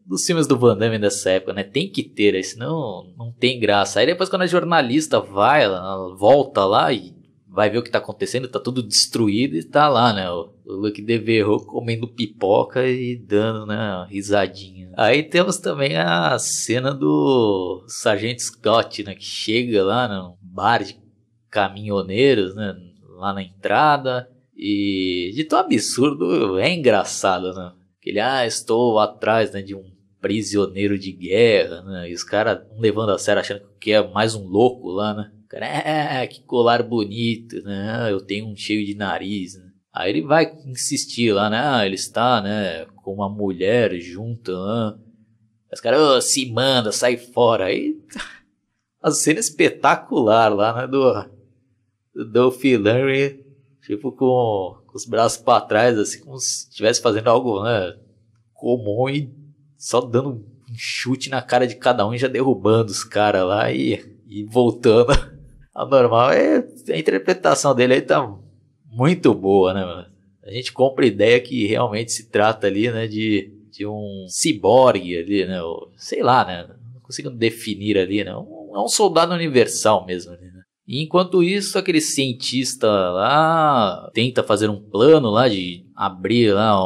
dos 0.05 0.25
filmes 0.25 0.47
do 0.47 0.57
Van 0.57 0.75
Damme 0.75 0.97
dessa 0.97 1.29
época, 1.29 1.53
né? 1.53 1.63
Tem 1.63 1.89
que 1.89 2.03
ter, 2.03 2.41
senão 2.43 3.13
não 3.17 3.31
tem 3.31 3.59
graça. 3.59 3.99
Aí 3.99 4.05
depois 4.05 4.29
quando 4.29 4.41
a 4.41 4.47
jornalista 4.47 5.19
vai, 5.19 5.63
ela 5.63 6.13
volta 6.15 6.65
lá 6.65 6.91
e 6.91 7.13
vai 7.53 7.69
ver 7.69 7.77
o 7.77 7.83
que 7.83 7.91
tá 7.91 7.99
acontecendo, 7.99 8.47
tá 8.47 8.59
tudo 8.59 8.81
destruído 8.81 9.55
e 9.55 9.63
tá 9.63 9.87
lá, 9.87 10.11
né? 10.11 10.29
O, 10.31 10.51
o 10.65 10.73
Luke 10.73 11.03
Devereux 11.03 11.63
comendo 11.63 12.07
pipoca 12.07 12.83
e 12.87 13.15
dando, 13.15 13.67
né, 13.67 14.07
risadinha. 14.09 14.91
Aí 14.97 15.21
temos 15.21 15.59
também 15.59 15.95
a 15.95 16.37
cena 16.39 16.91
do 16.91 17.85
Sargento 17.87 18.41
Scott, 18.41 19.03
né, 19.03 19.13
que 19.13 19.23
chega 19.23 19.83
lá 19.83 20.07
no 20.07 20.35
bar 20.41 20.83
de 20.83 20.97
caminhoneiros, 21.51 22.55
né, 22.55 22.75
lá 23.17 23.31
na 23.31 23.43
entrada 23.43 24.27
e 24.57 25.31
de 25.35 25.43
tão 25.43 25.59
absurdo 25.59 26.57
é 26.57 26.73
engraçado, 26.73 27.53
né? 27.53 27.71
Que 28.01 28.09
ele, 28.09 28.19
ah, 28.19 28.45
estou 28.45 28.97
atrás, 28.97 29.51
né, 29.51 29.61
de 29.61 29.75
um 29.75 29.92
prisioneiro 30.23 30.97
de 30.97 31.11
guerra, 31.11 31.81
né? 31.81 32.09
E 32.09 32.13
os 32.13 32.23
caras 32.23 32.65
levando 32.79 33.11
a 33.11 33.19
sério 33.19 33.41
achando 33.41 33.61
que 33.77 33.91
é 33.91 34.01
mais 34.07 34.33
um 34.33 34.47
louco 34.47 34.89
lá, 34.89 35.13
né? 35.13 35.29
cara, 35.49 35.67
é, 35.67 36.25
que 36.25 36.41
colar 36.41 36.81
bonito, 36.81 37.61
né? 37.61 38.09
Eu 38.09 38.19
tenho 38.19 38.47
um 38.47 38.55
cheio 38.55 38.85
de 38.85 38.95
nariz, 38.95 39.55
né? 39.55 39.69
Aí 39.93 40.09
ele 40.09 40.21
vai 40.23 40.51
insistir 40.65 41.31
lá, 41.33 41.49
né? 41.49 41.59
Ah, 41.61 41.85
ele 41.85 41.95
está, 41.95 42.41
né, 42.41 42.85
com 43.03 43.13
uma 43.13 43.29
mulher 43.29 43.99
junto, 43.99 44.51
né? 44.51 44.97
Os 45.71 45.79
caras, 45.79 45.99
oh, 45.99 46.21
se 46.21 46.51
manda, 46.51 46.91
sai 46.91 47.17
fora. 47.17 47.65
Aí 47.65 48.01
a 49.03 49.11
cena 49.11 49.39
espetacular 49.39 50.49
lá, 50.49 50.81
né, 50.81 50.87
do, 50.87 51.13
do 52.15 52.31
Dolph 52.31 52.63
Lundgren, 52.63 53.39
tipo, 53.85 54.11
com, 54.11 54.81
com 54.87 54.95
os 54.95 55.05
braços 55.05 55.37
para 55.37 55.61
trás, 55.61 55.99
assim, 55.99 56.21
como 56.21 56.39
se 56.39 56.69
estivesse 56.69 57.01
fazendo 57.01 57.27
algo, 57.27 57.63
né, 57.63 57.95
comum 58.53 59.07
e 59.09 59.42
só 59.83 59.99
dando 59.99 60.29
um 60.29 60.43
chute 60.73 61.29
na 61.29 61.41
cara 61.41 61.67
de 61.67 61.75
cada 61.75 62.07
um 62.07 62.13
e 62.13 62.17
já 62.17 62.29
derrubando 62.29 62.89
os 62.89 63.03
caras 63.03 63.45
lá 63.45 63.69
e, 63.69 64.01
e 64.29 64.45
voltando 64.45 65.11
a 65.75 65.85
normal. 65.85 66.31
É, 66.31 66.65
a 66.89 66.97
interpretação 66.97 67.75
dele 67.75 67.95
aí 67.95 68.01
tá 68.01 68.33
muito 68.89 69.33
boa, 69.33 69.73
né, 69.73 69.83
mano? 69.83 70.07
A 70.41 70.51
gente 70.51 70.71
compra 70.71 71.03
a 71.03 71.07
ideia 71.07 71.37
que 71.41 71.67
realmente 71.67 72.13
se 72.13 72.29
trata 72.29 72.65
ali, 72.65 72.89
né, 72.89 73.07
de, 73.07 73.51
de 73.69 73.85
um 73.85 74.25
ciborgue 74.29 75.17
ali, 75.17 75.45
né? 75.45 75.61
Ou, 75.61 75.91
sei 75.97 76.23
lá, 76.23 76.45
né? 76.45 76.65
Não 76.93 77.01
consigo 77.01 77.29
definir 77.29 77.97
ali, 77.97 78.23
né? 78.23 78.33
Um, 78.33 78.71
é 78.73 78.79
um 78.79 78.87
soldado 78.87 79.33
universal 79.33 80.05
mesmo, 80.05 80.31
né? 80.31 80.52
Enquanto 80.87 81.41
isso, 81.41 81.77
aquele 81.77 82.01
cientista 82.01 82.87
lá 82.87 84.09
tenta 84.13 84.43
fazer 84.43 84.69
um 84.69 84.81
plano 84.81 85.29
lá 85.29 85.47
de 85.47 85.85
abrir 85.95 86.53
lá 86.53 86.77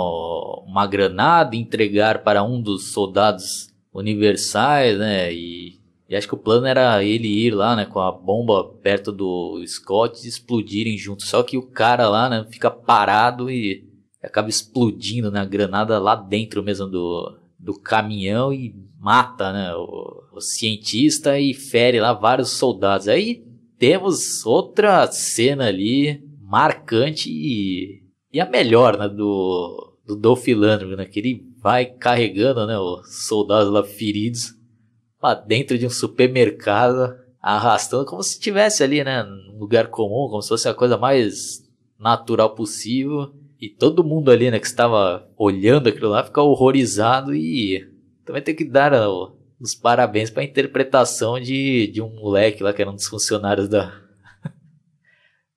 uma 0.63 0.86
granada 0.86 1.55
e 1.55 1.60
entregar 1.60 2.23
para 2.23 2.43
um 2.43 2.62
dos 2.62 2.91
soldados 2.91 3.73
universais, 3.91 4.97
né? 4.97 5.33
E 5.33 5.77
e 6.10 6.15
acho 6.15 6.27
que 6.27 6.36
o 6.36 6.38
plano 6.38 6.65
era 6.65 7.03
ele 7.03 7.27
ir 7.27 7.53
lá, 7.53 7.75
né, 7.75 7.86
com 7.86 7.99
a 7.99 8.12
bomba 8.12 8.63
perto 8.81 9.12
do 9.12 9.62
Scott 9.67 10.23
e 10.25 10.29
explodirem 10.29 10.97
juntos. 10.97 11.27
Só 11.27 11.43
que 11.43 11.57
o 11.57 11.62
cara 11.62 12.07
lá, 12.07 12.29
né, 12.29 12.45
fica 12.49 12.71
parado 12.71 13.51
e 13.51 13.86
acaba 14.23 14.47
explodindo 14.47 15.29
na 15.29 15.43
né, 15.43 15.49
granada 15.49 15.99
lá 15.99 16.15
dentro 16.15 16.63
mesmo 16.63 16.88
do, 16.88 17.38
do 17.60 17.73
caminhão 17.73 18.53
e 18.53 18.73
mata, 18.97 19.51
né, 19.51 19.75
o, 19.75 20.23
o 20.33 20.39
cientista 20.39 21.38
e 21.39 21.53
fere 21.53 21.99
lá 21.99 22.13
vários 22.13 22.51
soldados. 22.51 23.10
Aí 23.10 23.43
temos 23.77 24.45
outra 24.45 25.09
cena 25.11 25.67
ali 25.67 26.23
marcante 26.41 27.29
e, 27.29 28.03
e 28.31 28.39
a 28.39 28.49
melhor, 28.49 28.97
né, 28.97 29.07
do, 29.07 29.97
do 30.05 30.15
Dolph 30.15 30.47
Lundgren, 30.47 30.95
né, 30.95 31.05
que 31.05 31.19
ele 31.19 31.45
vai 31.61 31.85
carregando, 31.85 32.65
né, 32.65 32.77
os 32.77 33.27
soldados 33.27 33.71
lá 33.71 33.83
feridos 33.83 34.55
pra 35.19 35.33
dentro 35.33 35.77
de 35.77 35.85
um 35.85 35.89
supermercado, 35.89 37.15
arrastando 37.41 38.05
como 38.05 38.23
se 38.23 38.33
estivesse 38.33 38.83
ali, 38.83 39.03
né, 39.03 39.23
num 39.23 39.59
lugar 39.59 39.87
comum, 39.87 40.29
como 40.29 40.41
se 40.41 40.49
fosse 40.49 40.69
a 40.69 40.73
coisa 40.73 40.97
mais 40.97 41.63
natural 41.99 42.55
possível. 42.55 43.33
E 43.59 43.67
todo 43.69 44.03
mundo 44.03 44.29
ali, 44.29 44.51
né, 44.51 44.59
que 44.59 44.67
estava 44.67 45.27
olhando 45.35 45.89
aquilo 45.89 46.09
lá, 46.09 46.23
fica 46.23 46.41
horrorizado 46.41 47.33
e 47.33 47.91
também 48.23 48.41
tem 48.41 48.55
que 48.55 48.65
dar 48.65 48.93
ó, 48.93 49.31
os 49.60 49.74
parabéns 49.74 50.30
para 50.30 50.41
a 50.43 50.46
interpretação 50.46 51.39
de, 51.39 51.88
de 51.88 52.02
um 52.02 52.10
moleque 52.10 52.63
lá 52.63 52.74
que 52.74 52.82
era 52.82 52.91
um 52.91 52.96
dos 52.96 53.08
funcionários 53.08 53.67
da 53.67 53.93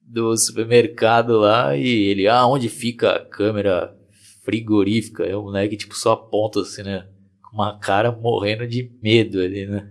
do 0.01 0.37
supermercado 0.37 1.39
lá 1.39 1.77
e 1.77 1.87
ele, 1.87 2.27
ah, 2.27 2.47
onde 2.47 2.69
fica 2.69 3.13
a 3.13 3.25
câmera 3.25 3.97
frigorífica? 4.45 5.25
É 5.25 5.37
o 5.37 5.43
moleque 5.43 5.77
tipo 5.77 5.95
só 5.97 6.13
aponta 6.13 6.61
assim, 6.61 6.83
né? 6.83 7.07
uma 7.53 7.79
cara 7.79 8.13
morrendo 8.13 8.67
de 8.67 8.91
medo 9.03 9.41
ali, 9.41 9.67
né? 9.67 9.89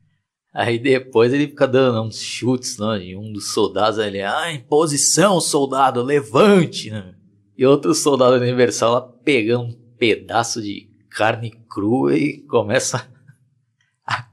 Aí 0.52 0.78
depois 0.78 1.32
ele 1.32 1.48
fica 1.48 1.66
dando 1.66 2.02
uns 2.02 2.20
chutes, 2.20 2.78
né? 2.78 3.04
E 3.04 3.16
um 3.16 3.32
dos 3.32 3.52
soldados 3.52 3.98
ali, 3.98 4.20
ah, 4.20 4.52
em 4.52 4.60
posição, 4.60 5.40
soldado, 5.40 6.02
levante, 6.02 6.90
né? 6.90 7.14
E 7.56 7.66
outro 7.66 7.94
soldado 7.94 8.36
universal 8.36 8.92
lá 8.92 9.00
pegando 9.00 9.64
um 9.64 9.72
pedaço 9.98 10.62
de 10.62 10.88
carne 11.10 11.50
crua 11.68 12.16
e 12.16 12.38
começa 12.42 13.08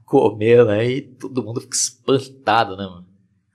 comer, 0.06 0.64
né? 0.64 0.88
E 0.88 1.02
todo 1.02 1.42
mundo 1.42 1.60
fica 1.60 1.76
espantado, 1.76 2.76
né, 2.76 2.84
mano? 2.84 3.06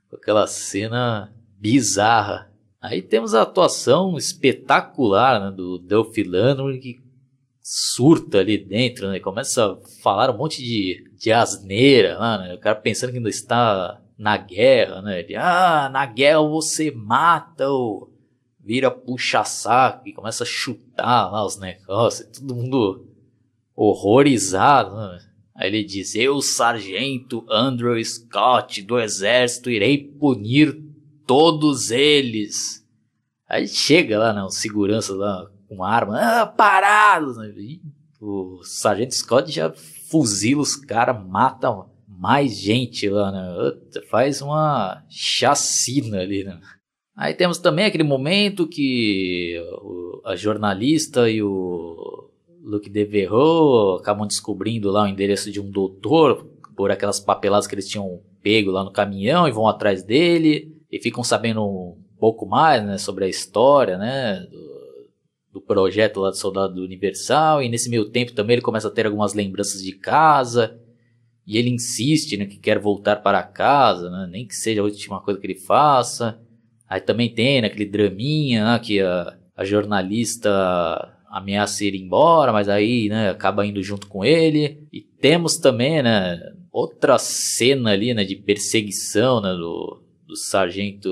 Com 0.08 0.16
aquela 0.16 0.46
cena 0.46 1.32
bizarra. 1.58 2.52
Aí 2.80 3.00
temos 3.00 3.34
a 3.34 3.42
atuação 3.42 4.16
espetacular 4.16 5.40
né, 5.40 5.56
do 5.56 5.78
Dolph 5.78 6.16
Lundgren, 6.18 6.78
que 6.78 7.00
surta 7.60 8.38
ali 8.38 8.58
dentro, 8.58 9.08
né? 9.08 9.18
Começa 9.18 9.72
a 9.72 9.76
falar 10.02 10.30
um 10.30 10.36
monte 10.36 10.62
de, 10.62 11.10
de 11.16 11.32
asneira 11.32 12.18
lá, 12.18 12.38
né? 12.38 12.54
O 12.54 12.58
cara 12.58 12.76
pensando 12.76 13.10
que 13.10 13.16
ainda 13.16 13.30
está 13.30 14.00
na 14.18 14.36
guerra, 14.36 15.00
né? 15.00 15.20
Ele, 15.20 15.34
ah, 15.36 15.88
na 15.90 16.04
guerra 16.04 16.42
você 16.42 16.90
mata 16.90 17.68
ou 17.68 18.12
vira 18.60 18.90
puxa-saco 18.90 20.06
e 20.06 20.12
começa 20.12 20.44
a 20.44 20.46
chutar 20.46 21.30
lá 21.30 21.44
os 21.44 21.58
negócios, 21.58 22.28
todo 22.38 22.54
mundo 22.54 23.08
horrorizado, 23.74 24.94
né? 24.96 25.31
Aí 25.62 25.68
ele 25.68 25.84
diz, 25.84 26.16
eu, 26.16 26.42
sargento 26.42 27.46
Andrew 27.48 28.04
Scott 28.04 28.82
do 28.82 28.98
exército, 28.98 29.70
irei 29.70 29.96
punir 29.96 30.76
todos 31.24 31.92
eles. 31.92 32.84
Aí 33.48 33.68
chega 33.68 34.18
lá, 34.18 34.32
né, 34.32 34.42
os 34.42 34.56
seguranças 34.56 35.16
lá, 35.16 35.48
com 35.68 35.84
arma, 35.84 36.18
ah, 36.18 36.46
parados! 36.48 37.36
O 38.20 38.60
Sargento 38.64 39.14
Scott 39.14 39.52
já 39.52 39.72
fuzila 40.10 40.62
os 40.62 40.74
caras, 40.74 41.24
mata 41.24 41.86
mais 42.08 42.58
gente 42.58 43.08
lá, 43.08 43.30
né? 43.30 44.00
Faz 44.10 44.42
uma 44.42 45.04
chacina 45.08 46.22
ali, 46.22 46.42
né? 46.42 46.58
Aí 47.16 47.34
temos 47.34 47.58
também 47.58 47.84
aquele 47.84 48.02
momento 48.02 48.66
que 48.66 49.62
a 50.24 50.34
jornalista 50.34 51.30
e 51.30 51.40
o 51.40 52.11
Luke 52.62 52.88
Devereux 52.88 54.00
acabam 54.00 54.26
descobrindo 54.26 54.90
lá 54.90 55.04
o 55.04 55.06
endereço 55.06 55.50
de 55.50 55.60
um 55.60 55.70
doutor 55.70 56.46
por 56.76 56.90
aquelas 56.90 57.18
papeladas 57.18 57.66
que 57.66 57.74
eles 57.74 57.88
tinham 57.88 58.20
pego 58.42 58.70
lá 58.70 58.84
no 58.84 58.92
caminhão 58.92 59.46
e 59.46 59.52
vão 59.52 59.68
atrás 59.68 60.02
dele 60.02 60.76
e 60.90 61.00
ficam 61.00 61.24
sabendo 61.24 61.64
um 61.64 61.96
pouco 62.18 62.46
mais, 62.46 62.84
né, 62.84 62.98
sobre 62.98 63.24
a 63.24 63.28
história, 63.28 63.96
né, 63.96 64.46
do, 64.50 65.10
do 65.54 65.60
projeto 65.60 66.20
lá 66.20 66.30
do 66.30 66.36
Soldado 66.36 66.82
Universal, 66.82 67.62
e 67.62 67.68
nesse 67.68 67.88
meio 67.88 68.10
tempo 68.10 68.32
também 68.32 68.54
ele 68.54 68.62
começa 68.62 68.88
a 68.88 68.90
ter 68.90 69.06
algumas 69.06 69.32
lembranças 69.32 69.82
de 69.82 69.92
casa, 69.92 70.78
e 71.46 71.56
ele 71.56 71.70
insiste 71.70 72.36
né, 72.36 72.46
que 72.46 72.58
quer 72.58 72.78
voltar 72.78 73.16
para 73.16 73.42
casa, 73.42 74.10
né, 74.10 74.28
nem 74.30 74.46
que 74.46 74.54
seja 74.54 74.80
a 74.80 74.84
última 74.84 75.20
coisa 75.20 75.40
que 75.40 75.46
ele 75.46 75.58
faça. 75.58 76.40
Aí 76.88 77.00
também 77.00 77.32
tem 77.34 77.62
né, 77.62 77.66
aquele 77.66 77.86
draminha 77.86 78.64
né, 78.64 78.78
que 78.78 79.00
a, 79.00 79.36
a 79.56 79.64
jornalista 79.64 80.50
ameaça 81.32 81.82
ir 81.82 81.94
embora, 81.94 82.52
mas 82.52 82.68
aí 82.68 83.08
né, 83.08 83.30
acaba 83.30 83.64
indo 83.64 83.82
junto 83.82 84.06
com 84.06 84.22
ele. 84.22 84.86
E 84.92 85.00
temos 85.00 85.56
também 85.56 86.02
né, 86.02 86.52
outra 86.70 87.18
cena 87.18 87.92
ali 87.92 88.12
né, 88.12 88.22
de 88.22 88.36
perseguição 88.36 89.40
né, 89.40 89.54
do, 89.54 90.02
do 90.26 90.36
sargento 90.36 91.10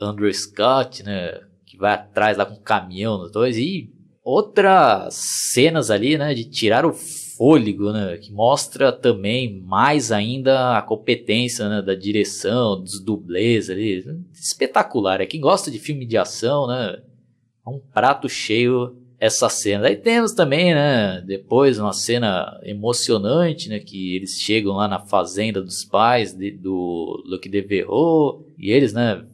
Andrew 0.00 0.32
Scott, 0.34 1.04
né, 1.04 1.40
que 1.64 1.78
vai 1.78 1.94
atrás 1.94 2.36
lá 2.36 2.44
com 2.44 2.54
um 2.54 2.60
caminhão 2.60 3.18
nos 3.18 3.30
dois 3.30 3.56
e 3.56 3.88
outras 4.24 5.14
cenas 5.14 5.92
ali, 5.92 6.18
né, 6.18 6.34
de 6.34 6.44
tirar 6.44 6.84
o 6.84 6.92
fôlego, 6.92 7.92
né, 7.92 8.16
que 8.16 8.32
mostra 8.32 8.90
também 8.90 9.60
mais 9.60 10.10
ainda 10.10 10.76
a 10.76 10.82
competência 10.82 11.68
né, 11.68 11.80
da 11.82 11.94
direção, 11.94 12.82
dos 12.82 12.98
dublês 12.98 13.70
ali, 13.70 14.04
espetacular. 14.32 15.20
É 15.20 15.26
quem 15.26 15.40
gosta 15.40 15.70
de 15.70 15.78
filme 15.78 16.04
de 16.04 16.16
ação, 16.16 16.66
né, 16.66 17.00
é 17.64 17.70
um 17.70 17.78
prato 17.78 18.28
cheio 18.28 19.05
essa 19.18 19.48
cena. 19.48 19.86
Aí 19.88 19.96
temos 19.96 20.32
também, 20.32 20.74
né, 20.74 21.22
depois 21.26 21.78
uma 21.78 21.92
cena 21.92 22.58
emocionante, 22.62 23.68
né, 23.68 23.78
que 23.78 24.14
eles 24.14 24.38
chegam 24.38 24.74
lá 24.74 24.86
na 24.86 25.00
fazenda 25.00 25.62
dos 25.62 25.84
pais 25.84 26.32
de, 26.34 26.50
do 26.50 27.22
Luke 27.26 27.48
Devereux 27.48 28.44
e 28.58 28.70
eles, 28.70 28.92
né, 28.92 29.24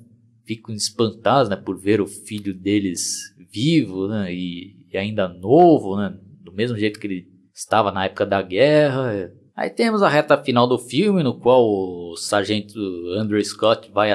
ficam 0.44 0.74
espantados 0.74 1.48
né, 1.48 1.56
por 1.56 1.78
ver 1.78 2.00
o 2.00 2.06
filho 2.06 2.54
deles 2.54 3.34
vivo 3.50 4.08
né, 4.08 4.32
e, 4.32 4.86
e, 4.92 4.96
ainda 4.96 5.28
novo, 5.28 5.96
né, 5.96 6.16
do 6.40 6.52
mesmo 6.52 6.76
jeito 6.78 6.98
que 6.98 7.06
ele 7.06 7.28
estava 7.54 7.90
na 7.90 8.04
época 8.04 8.24
da 8.24 8.40
guerra. 8.40 9.32
Aí 9.54 9.68
temos 9.68 10.02
a 10.02 10.08
reta 10.08 10.42
final 10.42 10.66
do 10.66 10.78
filme, 10.78 11.22
no 11.22 11.38
qual 11.38 11.62
o 11.64 12.16
sargento 12.16 12.78
Andrew 13.18 13.42
Scott 13.44 13.90
vai 13.92 14.12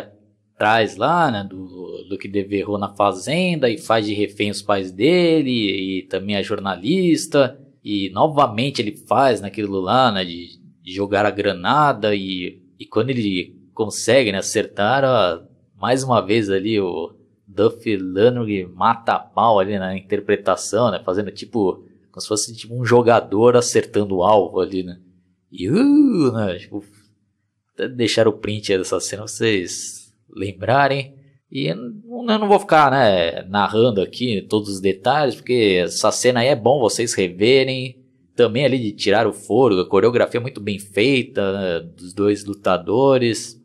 atrás 0.58 0.98
lá, 0.98 1.30
né, 1.30 1.44
do, 1.44 2.04
do 2.10 2.18
que 2.18 2.28
Devereux 2.28 2.80
na 2.80 2.90
fazenda 2.90 3.70
e 3.70 3.78
faz 3.78 4.08
de 4.08 4.14
refém 4.16 4.50
os 4.50 4.62
pais 4.62 4.92
dele 4.92 5.52
e, 5.52 6.00
e 6.00 6.02
também 6.08 6.36
a 6.36 6.42
jornalista. 6.42 7.60
E 7.84 8.10
novamente 8.10 8.82
ele 8.82 8.98
faz 8.98 9.40
naquilo 9.40 9.80
lá, 9.80 10.12
né, 10.12 10.26
de, 10.26 10.60
de 10.82 10.92
jogar 10.92 11.28
a 11.28 11.32
granada 11.32 12.16
e, 12.16 12.60
e 12.80 12.86
quando 12.88 13.12
ele 13.12 13.56
consegue 13.72 14.32
né, 14.32 14.40
acertar, 14.40 15.04
ó, 15.06 15.44
mais 15.80 16.04
uma 16.04 16.22
vez 16.22 16.50
ali 16.50 16.80
o 16.80 17.14
Duff 17.48 17.96
Landry 17.96 18.66
mata 18.66 19.14
a 19.14 19.20
pau 19.20 19.60
ali 19.60 19.78
na 19.78 19.96
interpretação, 19.96 20.90
né, 20.90 21.00
fazendo 21.06 21.32
tipo 21.32 21.86
como 22.12 22.22
se 22.22 22.28
fosse 22.28 22.56
tipo 22.56 22.74
um 22.74 22.84
jogador 22.84 23.56
acertando 23.56 24.16
o 24.16 24.24
alvo 24.24 24.60
ali, 24.60 24.82
né. 24.82 25.00
E 25.52 25.70
uh, 25.70 26.32
né, 26.32 26.58
tipo, 26.58 26.84
deixar 27.96 28.28
o 28.28 28.34
print 28.34 28.76
dessa 28.76 29.00
cena 29.00 29.22
vocês 29.22 30.07
lembrarem. 30.30 31.16
E 31.52 31.68
eu 31.68 31.76
não 31.76 32.48
vou 32.48 32.60
ficar 32.60 32.92
né, 32.92 33.44
narrando 33.44 34.02
aqui 34.02 34.42
todos 34.42 34.70
os 34.70 34.82
detalhes, 34.82 35.36
porque 35.36 35.82
essa 35.84 36.12
cena 36.12 36.42
aí 36.42 36.48
é 36.48 36.56
bom 36.56 36.80
vocês 36.80 37.14
reverem. 37.14 38.04
Também 38.36 38.66
ali 38.66 38.78
de 38.78 38.92
tirar 38.92 39.26
o 39.26 39.34
foro, 39.34 39.80
a 39.80 39.90
coreografia 39.90 40.40
muito 40.40 40.62
bem 40.62 40.78
feita 40.78 41.54
né, 41.54 41.80
dos 41.80 42.14
dois 42.14 42.46
lutadores, 42.46 43.60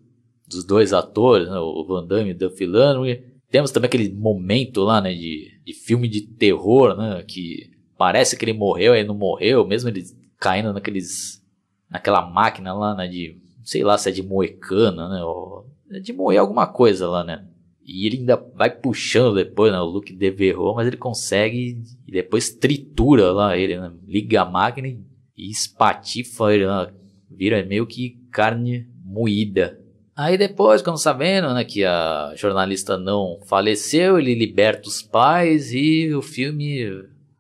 dos 0.48 0.64
dois 0.64 0.94
atores, 0.94 1.46
né, 1.46 1.58
o 1.58 1.84
Van 1.84 2.06
Damme 2.06 2.30
e 2.30 2.32
o 2.32 2.38
Duff 2.38 2.64
Landry. 2.64 3.22
Temos 3.50 3.70
também 3.70 3.88
aquele 3.88 4.10
momento 4.14 4.82
lá 4.82 5.00
né, 5.00 5.12
de, 5.12 5.60
de 5.62 5.74
filme 5.74 6.08
de 6.08 6.22
terror, 6.22 6.96
né, 6.96 7.22
que 7.26 7.70
parece 7.98 8.34
que 8.34 8.44
ele 8.46 8.54
morreu, 8.54 8.94
aí 8.94 9.04
não 9.04 9.14
morreu, 9.14 9.66
mesmo 9.66 9.90
ele 9.90 10.04
caindo 10.38 10.72
naqueles, 10.72 11.42
naquela 11.90 12.22
máquina 12.22 12.72
lá 12.72 12.94
né, 12.94 13.06
de, 13.08 13.36
sei 13.62 13.84
lá 13.84 13.98
se 13.98 14.08
é 14.08 14.12
de 14.12 14.22
moecana, 14.22 15.08
né, 15.08 15.22
ou 15.22 15.66
de 16.00 16.12
moer 16.12 16.40
alguma 16.40 16.66
coisa 16.66 17.08
lá, 17.08 17.24
né. 17.24 17.44
E 17.84 18.06
ele 18.06 18.18
ainda 18.18 18.36
vai 18.54 18.70
puxando 18.70 19.34
depois, 19.34 19.72
né, 19.72 19.80
o 19.80 19.84
Luke 19.84 20.12
Devereux, 20.12 20.74
mas 20.74 20.86
ele 20.86 20.96
consegue 20.96 21.82
e 22.06 22.12
depois 22.12 22.50
tritura 22.50 23.32
lá 23.32 23.56
ele, 23.56 23.78
né, 23.78 23.92
liga 24.06 24.42
a 24.42 24.44
máquina 24.44 24.88
e 24.88 25.50
espatifa 25.50 26.54
ele 26.54 26.66
lá, 26.66 26.92
vira 27.28 27.64
meio 27.64 27.86
que 27.86 28.20
carne 28.30 28.86
moída. 29.04 29.80
Aí 30.14 30.36
depois, 30.36 30.82
quando 30.82 30.98
sabendo 30.98 31.52
né, 31.54 31.64
que 31.64 31.84
a 31.84 32.34
jornalista 32.36 32.98
não 32.98 33.40
faleceu, 33.46 34.18
ele 34.18 34.34
liberta 34.34 34.88
os 34.88 35.02
pais 35.02 35.72
e 35.72 36.14
o 36.14 36.22
filme 36.22 36.86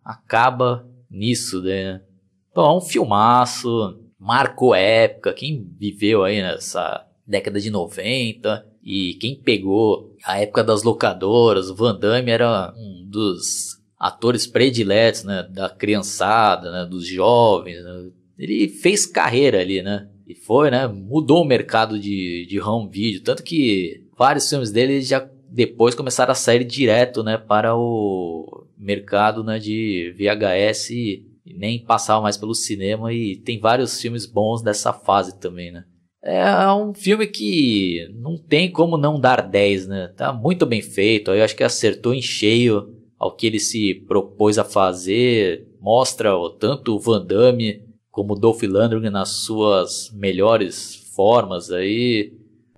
acaba 0.02 0.88
nisso, 1.10 1.62
né? 1.62 2.00
Bom, 2.54 2.74
é 2.74 2.76
um 2.78 2.80
filmaço, 2.80 3.98
marcou 4.18 4.74
época, 4.74 5.32
quem 5.32 5.66
viveu 5.78 6.24
aí 6.24 6.40
nessa 6.42 7.06
década 7.26 7.60
de 7.60 7.70
90 7.70 8.66
e 8.82 9.14
quem 9.14 9.36
pegou 9.36 10.16
a 10.24 10.40
época 10.40 10.64
das 10.64 10.82
locadoras, 10.82 11.70
o 11.70 11.74
Van 11.74 11.98
Damme 11.98 12.30
era 12.30 12.74
um 12.76 13.06
dos 13.08 13.80
atores 13.98 14.46
prediletos, 14.46 15.22
né, 15.22 15.46
da 15.48 15.70
criançada, 15.70 16.72
né, 16.72 16.86
dos 16.90 17.06
jovens, 17.06 17.82
né? 17.84 18.10
ele 18.36 18.68
fez 18.68 19.06
carreira 19.06 19.60
ali, 19.60 19.80
né, 19.80 20.08
e 20.26 20.34
foi, 20.34 20.70
né, 20.70 20.88
mudou 20.88 21.42
o 21.42 21.46
mercado 21.46 21.98
de, 21.98 22.44
de 22.48 22.60
home 22.60 22.90
video, 22.90 23.22
tanto 23.22 23.44
que 23.44 24.04
vários 24.18 24.48
filmes 24.48 24.72
dele 24.72 25.00
já 25.00 25.28
depois 25.48 25.94
começaram 25.94 26.32
a 26.32 26.34
sair 26.34 26.64
direto, 26.64 27.22
né, 27.22 27.38
para 27.38 27.76
o 27.76 28.66
mercado, 28.76 29.44
né, 29.44 29.60
de 29.60 30.12
VHS 30.18 30.90
e 30.90 31.26
nem 31.46 31.84
passava 31.84 32.20
mais 32.20 32.36
pelo 32.36 32.54
cinema 32.54 33.12
e 33.12 33.36
tem 33.36 33.60
vários 33.60 34.00
filmes 34.00 34.26
bons 34.26 34.62
dessa 34.62 34.92
fase 34.92 35.38
também, 35.38 35.70
né. 35.70 35.84
É 36.24 36.72
um 36.72 36.94
filme 36.94 37.26
que 37.26 38.08
não 38.14 38.38
tem 38.38 38.70
como 38.70 38.96
não 38.96 39.18
dar 39.18 39.42
10, 39.42 39.88
né? 39.88 40.08
Tá 40.16 40.32
muito 40.32 40.64
bem 40.64 40.80
feito. 40.80 41.32
Eu 41.32 41.44
acho 41.44 41.56
que 41.56 41.64
acertou 41.64 42.14
em 42.14 42.22
cheio 42.22 42.94
ao 43.18 43.34
que 43.34 43.46
ele 43.46 43.58
se 43.58 43.94
propôs 44.06 44.56
a 44.56 44.64
fazer. 44.64 45.68
Mostra 45.80 46.30
tanto 46.60 46.94
o 46.94 46.98
Van 47.00 47.24
Damme 47.24 47.82
como 48.08 48.34
o 48.34 48.38
Dolph 48.38 48.62
Lundgren 48.62 49.10
nas 49.10 49.30
suas 49.30 50.10
melhores 50.12 51.10
formas 51.16 51.72
aí, 51.72 52.32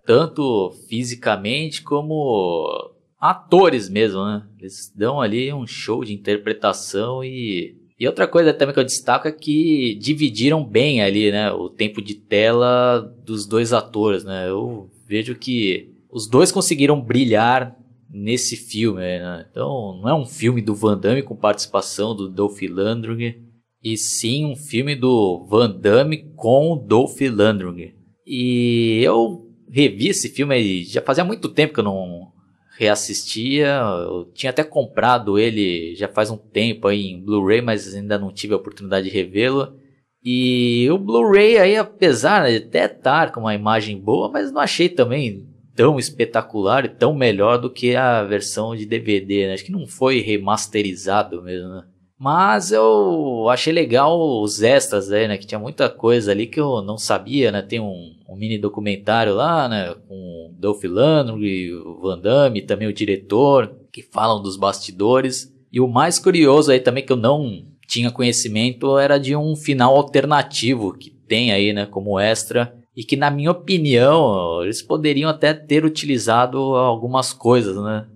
tanto 0.07 0.71
fisicamente 0.89 1.83
como 1.83 2.95
atores 3.19 3.89
mesmo, 3.89 4.25
né? 4.25 4.47
Eles 4.59 4.93
dão 4.95 5.21
ali 5.21 5.53
um 5.53 5.67
show 5.67 6.05
de 6.05 6.15
interpretação 6.15 7.23
e 7.23 7.77
e 7.99 8.07
outra 8.07 8.27
coisa 8.27 8.53
também 8.53 8.75
que 8.75 8.81
eu 8.81 8.85
destaco 8.85 9.29
é 9.29 9.33
que 9.33 9.95
dividiram 10.01 10.65
bem 10.65 11.03
ali, 11.03 11.31
né, 11.31 11.51
o 11.53 11.69
tempo 11.69 12.03
de 12.03 12.15
tela 12.15 13.01
dos 13.25 13.47
dois 13.47 13.73
atores, 13.73 14.25
né? 14.25 14.49
Eu 14.49 14.91
vejo 15.07 15.35
que 15.37 15.93
os 16.11 16.29
dois 16.29 16.51
conseguiram 16.51 17.01
brilhar 17.01 17.77
nesse 18.11 18.57
filme, 18.57 19.01
né? 19.01 19.47
Então, 19.51 20.01
não 20.01 20.09
é 20.09 20.15
um 20.15 20.27
filme 20.27 20.61
do 20.61 20.75
Van 20.75 20.99
Damme 20.99 21.23
com 21.23 21.37
participação 21.37 22.15
do 22.15 22.29
Dolph 22.29 22.61
Lundgren, 22.63 23.43
e 23.83 23.97
sim 23.97 24.45
um 24.45 24.57
filme 24.57 24.97
do 24.97 25.45
Van 25.49 25.71
Damme 25.71 26.33
com 26.37 26.73
o 26.73 26.77
Dolph 26.77 27.21
Lundgren. 27.21 27.95
E 28.27 29.01
eu 29.03 29.51
revi 29.71 30.09
esse 30.09 30.29
filme 30.29 30.85
já 30.85 31.03
fazia 31.03 31.25
muito 31.25 31.49
tempo 31.49 31.75
que 31.75 31.81
eu 31.81 31.85
não 31.85 32.33
reassistia. 32.77 33.81
Eu 34.07 34.31
tinha 34.35 34.51
até 34.51 34.63
comprado 34.65 35.39
ele 35.39 35.95
já 35.95 36.09
faz 36.09 36.31
um 36.31 36.37
tempo 36.37 36.89
aí 36.89 37.07
em 37.07 37.21
Blu-ray, 37.21 37.61
mas 37.61 37.95
ainda 37.95 38.19
não 38.19 38.33
tive 38.33 38.55
a 38.55 38.57
oportunidade 38.57 39.09
de 39.09 39.15
revê-lo. 39.15 39.79
E 40.23 40.89
o 40.91 40.99
Blu-ray 40.99 41.59
aí, 41.59 41.77
apesar 41.77 42.49
de 42.49 42.57
até 42.57 42.87
estar 42.87 43.33
com 43.33 43.41
uma 43.41 43.55
imagem 43.55 43.99
boa, 43.99 44.31
mas 44.31 44.51
não 44.51 44.61
achei 44.61 44.89
também 44.89 45.47
tão 45.75 45.99
espetacular 45.99 46.85
e 46.85 46.89
tão 46.89 47.15
melhor 47.15 47.59
do 47.59 47.71
que 47.71 47.95
a 47.95 48.23
versão 48.25 48.75
de 48.75 48.87
DVD, 48.87 49.49
né? 49.49 49.55
Acho 49.55 49.65
que 49.65 49.73
não 49.73 49.87
foi 49.87 50.21
remasterizado 50.21 51.43
mesmo, 51.43 51.69
né? 51.69 51.85
Mas 52.19 52.71
eu 52.71 53.49
achei 53.51 53.73
legal 53.73 54.19
os 54.41 54.63
extras 54.63 55.11
aí, 55.11 55.27
né? 55.27 55.37
Que 55.37 55.47
tinha 55.47 55.59
muita 55.59 55.89
coisa 55.89 56.31
ali 56.31 56.47
que 56.47 56.61
eu 56.61 56.81
não 56.81 56.97
sabia, 56.97 57.51
né? 57.51 57.61
Tem 57.61 57.81
um, 57.81 58.15
um 58.29 58.37
mini 58.37 58.57
documentário 58.57 59.35
lá, 59.35 59.69
né? 59.69 59.95
Com 60.09 60.55
Dolph 60.59 60.85
Lundgren, 60.85 61.75
o 61.75 62.01
Van 62.01 62.19
Damme, 62.19 62.63
também 62.63 62.87
o 62.87 62.93
diretor, 62.93 63.75
que 63.93 64.03
falam 64.03 64.41
dos 64.41 64.57
bastidores. 64.57 65.53
E 65.73 65.81
o 65.81 65.89
mais 65.89 66.19
curioso 66.19 66.71
aí 66.71 66.79
também 66.79 67.05
que 67.05 67.13
eu 67.13 67.17
não 67.17 67.65
tinha 67.87 68.11
conhecimento 68.11 68.97
era 68.97 69.19
de 69.19 69.35
um 69.35 69.57
final 69.57 69.97
alternativo 69.97 70.97
que 70.97 71.11
tem 71.11 71.53
aí, 71.53 71.73
né? 71.73 71.85
Como 71.85 72.19
extra. 72.19 72.77
E 72.97 73.03
que 73.03 73.17
na 73.17 73.29
minha 73.29 73.51
opinião, 73.51 74.63
eles 74.63 74.81
poderiam 74.81 75.29
até 75.29 75.53
ter 75.53 75.85
utilizado 75.85 76.59
algumas 76.59 77.33
coisas, 77.33 77.77
né? 77.77 78.07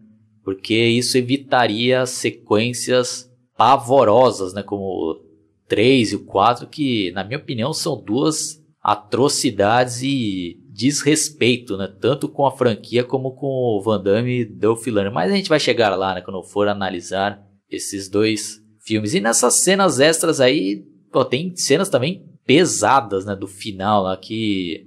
Porque 0.44 0.74
isso 0.74 1.18
evitaria 1.18 2.06
sequências 2.06 3.27
pavorosas, 3.58 4.54
né? 4.54 4.62
Como 4.62 4.84
o 4.84 5.20
3 5.66 6.12
e 6.12 6.14
o 6.14 6.24
4, 6.24 6.68
que, 6.68 7.10
na 7.10 7.24
minha 7.24 7.40
opinião, 7.40 7.72
são 7.74 8.00
duas 8.00 8.64
atrocidades 8.80 10.00
e 10.00 10.62
desrespeito, 10.70 11.76
né? 11.76 11.92
Tanto 12.00 12.28
com 12.28 12.46
a 12.46 12.52
franquia 12.52 13.02
como 13.02 13.32
com 13.32 13.48
o 13.48 13.82
Van 13.82 14.00
Damme 14.00 14.42
e 14.42 14.44
Dolph. 14.44 14.86
Mas 15.12 15.32
a 15.32 15.34
gente 15.34 15.48
vai 15.48 15.58
chegar 15.58 15.94
lá, 15.96 16.14
né? 16.14 16.20
Quando 16.20 16.40
for 16.44 16.68
analisar 16.68 17.44
esses 17.68 18.08
dois 18.08 18.62
filmes. 18.80 19.12
E 19.12 19.20
nessas 19.20 19.54
cenas 19.54 19.98
extras 19.98 20.40
aí, 20.40 20.86
pô, 21.10 21.24
tem 21.24 21.54
cenas 21.56 21.88
também 21.88 22.24
pesadas, 22.46 23.26
né? 23.26 23.34
Do 23.34 23.48
final 23.48 24.04
lá, 24.04 24.16
que... 24.16 24.86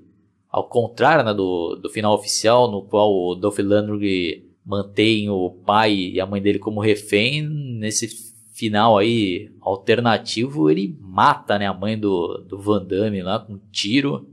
Ao 0.49 0.67
contrário 0.67 1.23
né, 1.23 1.33
do, 1.33 1.77
do 1.77 1.89
final 1.89 2.13
oficial, 2.13 2.69
no 2.69 2.81
qual 2.81 3.09
o 3.09 3.35
Dolph 3.35 3.59
Lundgren 3.59 4.43
mantém 4.65 5.29
o 5.29 5.49
pai 5.49 5.93
e 5.93 6.19
a 6.19 6.25
mãe 6.25 6.41
dele 6.41 6.59
como 6.59 6.81
refém, 6.81 7.41
nesse 7.41 8.30
final 8.61 8.95
aí 8.95 9.49
alternativo, 9.59 10.69
ele 10.69 10.95
mata 11.01 11.57
né, 11.57 11.65
a 11.65 11.73
mãe 11.73 11.97
do, 11.97 12.45
do 12.47 12.59
Van 12.59 12.85
Damme 12.85 13.23
lá 13.23 13.39
com 13.39 13.53
um 13.53 13.59
tiro 13.71 14.29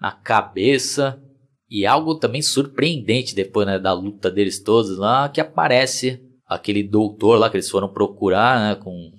na 0.00 0.10
cabeça. 0.10 1.22
E 1.70 1.86
algo 1.86 2.16
também 2.16 2.42
surpreendente 2.42 3.32
depois 3.32 3.64
né, 3.68 3.78
da 3.78 3.92
luta 3.92 4.28
deles 4.28 4.58
todos 4.58 4.98
lá, 4.98 5.28
que 5.28 5.40
aparece 5.40 6.20
aquele 6.44 6.82
doutor 6.82 7.38
lá 7.38 7.48
que 7.48 7.56
eles 7.56 7.70
foram 7.70 7.88
procurar, 7.88 8.58
né, 8.58 8.74
com, 8.74 9.12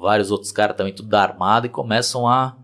vários 0.00 0.30
outros 0.30 0.52
caras 0.52 0.76
também 0.76 0.94
tudo 0.94 1.12
armado 1.14 1.66
e 1.66 1.68
começam 1.70 2.28
a, 2.28 2.56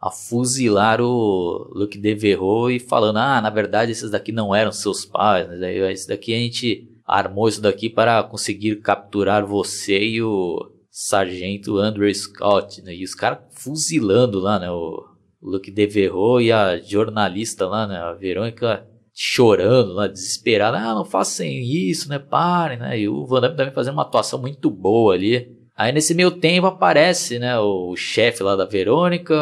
a 0.00 0.10
fuzilar 0.10 0.98
o 0.98 1.70
Luke 1.74 1.98
Devereux 1.98 2.74
e 2.76 2.80
falando, 2.80 3.18
ah, 3.18 3.38
na 3.42 3.50
verdade 3.50 3.92
esses 3.92 4.10
daqui 4.10 4.32
não 4.32 4.54
eram 4.54 4.72
seus 4.72 5.04
pais, 5.04 5.46
né, 5.46 5.92
esse 5.92 6.08
daqui 6.08 6.32
a 6.32 6.38
gente 6.38 6.93
armou 7.06 7.48
isso 7.48 7.60
daqui 7.60 7.88
para 7.88 8.22
conseguir 8.22 8.76
capturar 8.76 9.44
você 9.44 9.98
e 9.98 10.22
o 10.22 10.70
sargento 10.90 11.78
Andrew 11.78 12.12
Scott, 12.14 12.82
né? 12.82 12.94
E 12.94 13.04
os 13.04 13.14
caras 13.14 13.38
fuzilando 13.50 14.38
lá, 14.38 14.58
né? 14.58 14.70
O 14.70 15.04
Luke 15.42 15.70
Devereux 15.70 16.44
e 16.46 16.52
a 16.52 16.78
jornalista 16.78 17.66
lá, 17.66 17.86
né? 17.86 17.98
A 17.98 18.12
Verônica 18.12 18.86
chorando 19.12 19.92
lá, 19.92 20.06
desesperada. 20.06 20.78
Ah, 20.78 20.94
não 20.94 21.04
façam 21.04 21.46
isso, 21.46 22.08
né? 22.08 22.18
Parem, 22.18 22.78
né? 22.78 22.98
E 22.98 23.08
o 23.08 23.26
Van 23.26 23.40
Damme 23.40 23.56
também 23.56 23.74
fazendo 23.74 23.94
uma 23.94 24.02
atuação 24.02 24.40
muito 24.40 24.70
boa 24.70 25.14
ali. 25.14 25.54
Aí 25.76 25.92
nesse 25.92 26.14
meio 26.14 26.30
tempo 26.30 26.68
aparece, 26.68 27.38
né, 27.38 27.58
o 27.58 27.96
chefe 27.96 28.44
lá 28.44 28.54
da 28.54 28.64
Verônica 28.64 29.34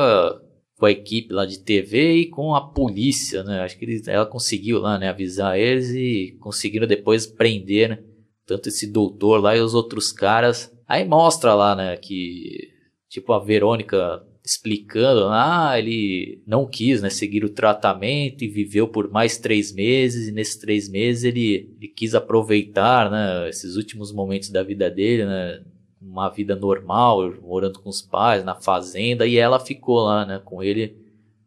com 0.82 0.86
a 0.86 0.90
equipe 0.90 1.32
lá 1.32 1.46
de 1.46 1.60
TV 1.60 2.14
e 2.16 2.26
com 2.26 2.56
a 2.56 2.60
polícia, 2.60 3.44
né? 3.44 3.60
Acho 3.60 3.78
que 3.78 3.84
eles, 3.84 4.08
ela 4.08 4.26
conseguiu 4.26 4.80
lá, 4.80 4.98
né, 4.98 5.10
avisar 5.10 5.56
eles 5.56 5.90
e 5.90 6.36
conseguiram 6.40 6.88
depois 6.88 7.24
prender, 7.24 7.90
né, 7.90 7.98
tanto 8.44 8.68
esse 8.68 8.90
doutor 8.90 9.40
lá 9.40 9.56
e 9.56 9.60
os 9.60 9.74
outros 9.74 10.10
caras. 10.10 10.76
Aí 10.88 11.04
mostra 11.04 11.54
lá, 11.54 11.76
né, 11.76 11.96
que 11.96 12.68
tipo 13.08 13.32
a 13.32 13.38
Verônica 13.38 14.26
explicando, 14.44 15.28
ah, 15.28 15.78
ele 15.78 16.42
não 16.44 16.66
quis, 16.66 17.00
né, 17.00 17.10
seguir 17.10 17.44
o 17.44 17.54
tratamento 17.54 18.42
e 18.42 18.48
viveu 18.48 18.88
por 18.88 19.08
mais 19.08 19.38
três 19.38 19.72
meses 19.72 20.26
e 20.26 20.32
nesses 20.32 20.56
três 20.56 20.88
meses 20.88 21.22
ele, 21.22 21.76
ele 21.78 21.92
quis 21.96 22.12
aproveitar, 22.12 23.08
né, 23.08 23.48
esses 23.48 23.76
últimos 23.76 24.12
momentos 24.12 24.48
da 24.48 24.64
vida 24.64 24.90
dele, 24.90 25.26
né, 25.26 25.62
uma 26.02 26.28
vida 26.28 26.56
normal, 26.56 27.32
morando 27.40 27.78
com 27.80 27.88
os 27.88 28.02
pais, 28.02 28.44
na 28.44 28.54
fazenda, 28.54 29.26
e 29.26 29.36
ela 29.36 29.60
ficou 29.60 30.00
lá, 30.00 30.26
né, 30.26 30.40
com 30.44 30.62
ele 30.62 30.96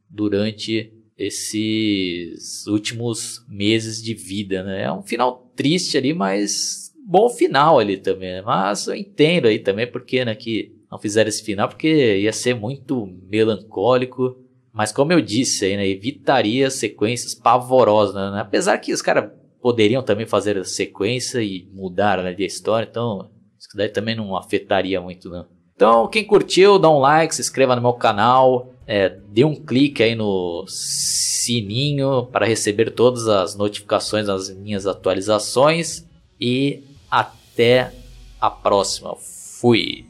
durante 0.10 0.92
esses 1.18 2.66
últimos 2.68 3.46
meses 3.48 4.02
de 4.02 4.14
vida, 4.14 4.64
né? 4.64 4.84
É 4.84 4.92
um 4.92 5.02
final 5.02 5.52
triste 5.56 5.98
ali, 5.98 6.14
mas 6.14 6.94
bom 7.06 7.30
final 7.30 7.80
ali 7.80 7.98
também. 7.98 8.34
Né? 8.34 8.42
Mas 8.42 8.88
eu 8.88 8.96
entendo 8.96 9.48
aí 9.48 9.60
também 9.60 9.88
porque, 9.88 10.26
né, 10.26 10.36
que 10.36 10.76
não 10.92 11.00
fizeram 11.00 11.30
esse 11.30 11.44
final, 11.44 11.70
porque 11.70 12.18
ia 12.18 12.34
ser 12.34 12.54
muito 12.54 13.08
melancólico. 13.30 14.38
Mas 14.74 14.92
como 14.92 15.14
eu 15.14 15.22
disse 15.22 15.66
aí, 15.66 15.78
né, 15.78 15.88
evitaria 15.88 16.70
sequências 16.70 17.34
pavorosas, 17.34 18.16
né? 18.16 18.42
Apesar 18.42 18.78
que 18.78 18.92
os 18.92 19.02
caras 19.02 19.32
poderiam 19.62 20.04
também 20.04 20.26
fazer 20.26 20.58
a 20.58 20.64
sequência 20.66 21.42
e 21.42 21.68
mudar 21.74 22.22
né, 22.22 22.34
de 22.34 22.46
história, 22.46 22.88
então 22.90 23.30
isso 23.76 23.78
daí 23.78 23.90
também 23.90 24.16
não 24.16 24.36
afetaria 24.38 25.02
muito, 25.02 25.30
não. 25.30 25.46
Então, 25.76 26.08
quem 26.08 26.24
curtiu, 26.24 26.80
dá 26.80 26.90
um 26.90 27.00
like, 27.00 27.36
se 27.36 27.42
inscreva 27.42 27.76
no 27.76 27.82
meu 27.82 27.94
canal, 27.94 28.70
é, 28.88 29.10
dê 29.10 29.44
um 29.44 29.54
clique 29.54 30.02
aí 30.02 30.16
no 30.16 30.64
sininho 30.68 32.28
para 32.32 32.46
receber 32.46 32.92
todas 32.92 33.28
as 33.28 33.56
notificações 33.56 34.28
das 34.28 34.50
minhas 34.50 34.88
atualizações 34.88 36.06
e 36.40 36.82
até 37.12 37.92
a 38.40 38.50
próxima. 38.50 39.16
Fui! 39.18 40.06